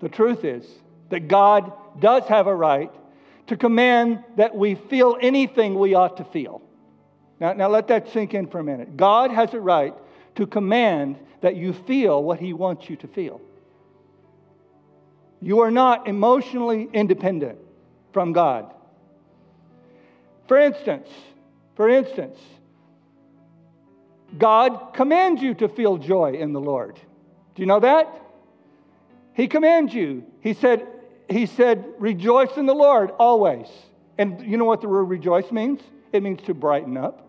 [0.00, 0.66] The truth is
[1.10, 2.90] that God does have a right
[3.48, 6.62] to command that we feel anything we ought to feel.
[7.40, 8.96] Now, now let that sink in for a minute.
[8.96, 9.94] God has a right
[10.36, 13.40] to command that you feel what He wants you to feel.
[15.40, 17.58] You are not emotionally independent
[18.12, 18.72] from God.
[20.48, 21.08] For instance,
[21.76, 22.38] for instance,
[24.36, 26.96] God commands you to feel joy in the Lord.
[27.54, 28.08] Do you know that?
[29.32, 30.24] He commands you.
[30.40, 30.86] He said,
[31.30, 33.68] he said, rejoice in the Lord always.
[34.18, 35.80] And you know what the word rejoice means?
[36.12, 37.26] It means to brighten up.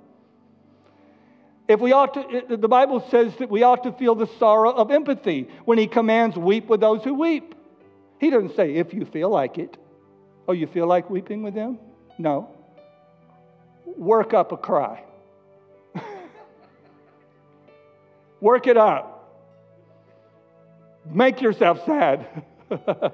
[1.67, 4.91] If we ought to, the Bible says that we ought to feel the sorrow of
[4.91, 7.55] empathy when he commands, weep with those who weep.
[8.19, 9.77] He doesn't say, if you feel like it.
[10.47, 11.79] Oh, you feel like weeping with them?
[12.17, 12.49] No.
[13.85, 15.03] Work up a cry.
[18.41, 19.19] Work it up.
[21.09, 22.43] Make yourself sad.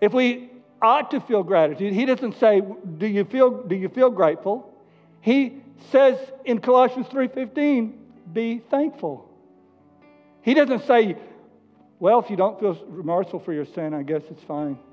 [0.00, 2.62] if we ought to feel gratitude, he doesn't say,
[2.98, 4.72] do you feel, do you feel grateful?
[5.20, 7.92] He says in Colossians 3:15,
[8.32, 9.28] be thankful.
[10.42, 11.16] He doesn't say,
[11.98, 14.78] well, if you don't feel remorseful for your sin, I guess it's fine.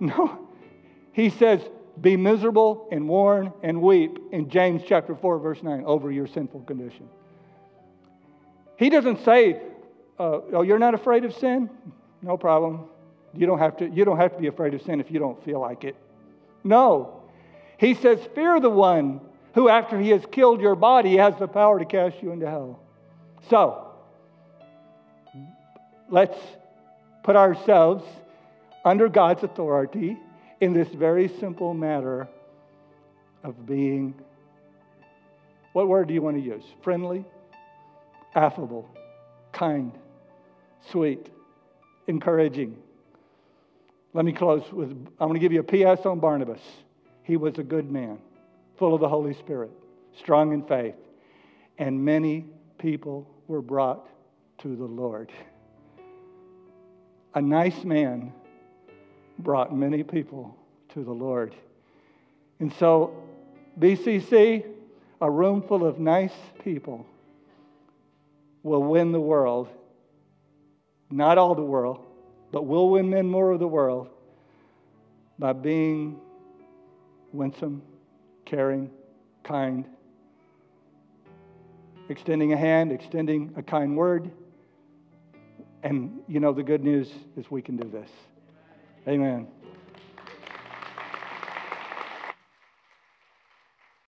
[0.00, 0.48] No.
[1.12, 1.60] He says,
[2.00, 6.62] be miserable and worn and weep in James chapter 4, verse 9, over your sinful
[6.62, 7.08] condition.
[8.76, 9.62] He doesn't say,
[10.18, 11.70] uh, oh, you're not afraid of sin?
[12.22, 12.88] No problem.
[13.36, 15.42] You don't, have to, you don't have to be afraid of sin if you don't
[15.44, 15.96] feel like it.
[16.62, 17.22] No.
[17.78, 19.20] He says, fear the one
[19.54, 22.80] who, after he has killed your body, has the power to cast you into hell.
[23.50, 23.92] So,
[26.10, 26.38] let's
[27.22, 28.04] put ourselves
[28.84, 30.16] under God's authority
[30.60, 32.28] in this very simple matter
[33.42, 34.14] of being
[35.74, 36.62] what word do you want to use?
[36.82, 37.24] Friendly,
[38.34, 38.88] affable,
[39.52, 39.90] kind,
[40.90, 41.28] sweet,
[42.06, 42.76] encouraging.
[44.14, 46.60] Let me close with I'm going to give you a PS on Barnabas.
[47.24, 48.18] He was a good man
[48.78, 49.72] full of the Holy Spirit,
[50.16, 50.94] strong in faith,
[51.78, 52.46] and many
[52.78, 54.08] people were brought
[54.58, 55.32] to the Lord.
[57.34, 58.32] A nice man
[59.40, 60.56] brought many people
[60.90, 61.56] to the Lord.
[62.60, 63.20] And so,
[63.80, 64.64] BCC,
[65.20, 67.04] a room full of nice people,
[68.62, 69.68] will win the world.
[71.10, 72.04] Not all the world,
[72.54, 74.08] but we'll win men more of the world
[75.40, 76.20] by being
[77.32, 77.82] winsome
[78.44, 78.88] caring,
[79.42, 79.84] kind,
[82.08, 84.30] extending a hand, extending a kind word.
[85.82, 88.10] And you know, the good news is we can do this.
[89.08, 89.48] Amen.